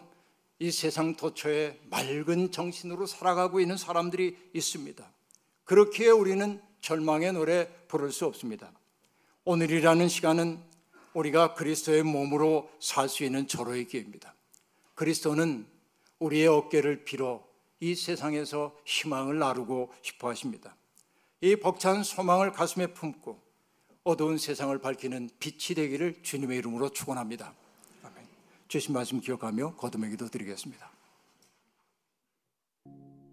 이 0.60 0.70
세상 0.70 1.16
도처에 1.16 1.80
맑은 1.90 2.52
정신으로 2.52 3.08
살아가고 3.08 3.60
있는 3.60 3.78
사람들이 3.78 4.38
있습니다. 4.54 5.12
그렇기에 5.64 6.10
우리는 6.10 6.62
절망의 6.88 7.34
노래 7.34 7.68
부를 7.90 8.14
수 8.14 8.26
없습니다. 8.28 8.72
오늘이라는 9.44 10.08
시간은 10.08 10.58
우리가 11.14 11.54
그리스도의 11.54 12.04
몸으로 12.04 12.72
살 12.80 13.10
수 13.10 13.26
있는 13.26 13.46
절호의 13.46 13.88
기회입니다. 13.88 14.34
그리스도는 14.96 15.68
우리의 16.20 16.48
어깨를 16.48 17.04
빌어 17.04 17.46
이 17.82 17.94
세상에서 17.94 18.74
희망을 18.86 19.38
나누고 19.38 19.92
싶어 20.02 20.30
하십니다. 20.30 20.78
이 21.42 21.58
벅찬 21.58 22.04
소망을 22.04 22.54
가슴에 22.54 22.88
품고 22.88 23.38
어두운 24.06 24.38
세상을 24.38 24.80
밝히는 24.80 25.30
빛이 25.40 25.76
되기를 25.76 26.24
주님의 26.24 26.58
이름으로 26.60 26.88
축원합니다. 26.88 27.54
아멘. 28.04 28.26
주신 28.70 28.94
말씀 28.94 29.20
기억하며 29.20 29.76
거듭의 29.76 30.12
기도 30.12 30.30
드리겠습니다. 30.30 30.90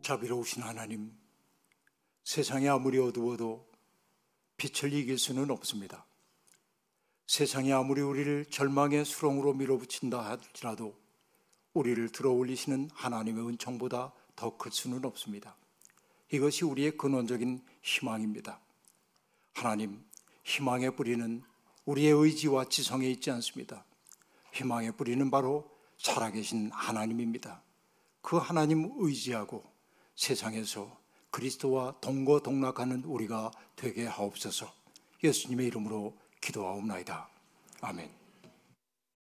자비로우신 0.02 0.60
하나님, 0.64 1.12
세상이 2.24 2.68
아무리 2.68 2.98
어두워도 2.98 3.66
빛을 4.56 4.92
이길 4.92 5.18
수는 5.18 5.50
없습니다. 5.50 6.06
세상이 7.26 7.72
아무리 7.72 8.00
우리를 8.00 8.46
절망의 8.46 9.04
수렁으로 9.04 9.54
밀어붙인다 9.54 10.24
할지라도 10.24 10.98
우리를 11.74 12.10
들어올리시는 12.10 12.90
하나님의 12.94 13.46
은총보다 13.46 14.12
더 14.36 14.56
클 14.56 14.72
수는 14.72 15.04
없습니다. 15.04 15.56
이것이 16.32 16.64
우리의 16.64 16.96
근원적인 16.96 17.62
희망입니다. 17.82 18.58
하나님, 19.52 20.02
희망의 20.44 20.96
뿌리는 20.96 21.42
우리의 21.84 22.12
의지와 22.12 22.64
지성에 22.68 23.08
있지 23.10 23.30
않습니다. 23.30 23.84
희망의 24.52 24.96
뿌리는 24.96 25.30
바로 25.30 25.70
살아계신 25.98 26.70
하나님입니다. 26.72 27.62
그 28.22 28.36
하나님 28.36 28.92
의지하고 28.96 29.62
세상에서 30.16 31.03
그리스도와 31.34 31.96
동거동락하는 32.00 33.02
우리가 33.02 33.50
되게 33.74 34.06
하옵소서. 34.06 34.72
예수님의 35.24 35.66
이름으로 35.66 36.16
기도하옵나이다. 36.40 37.28
아멘. 37.80 38.23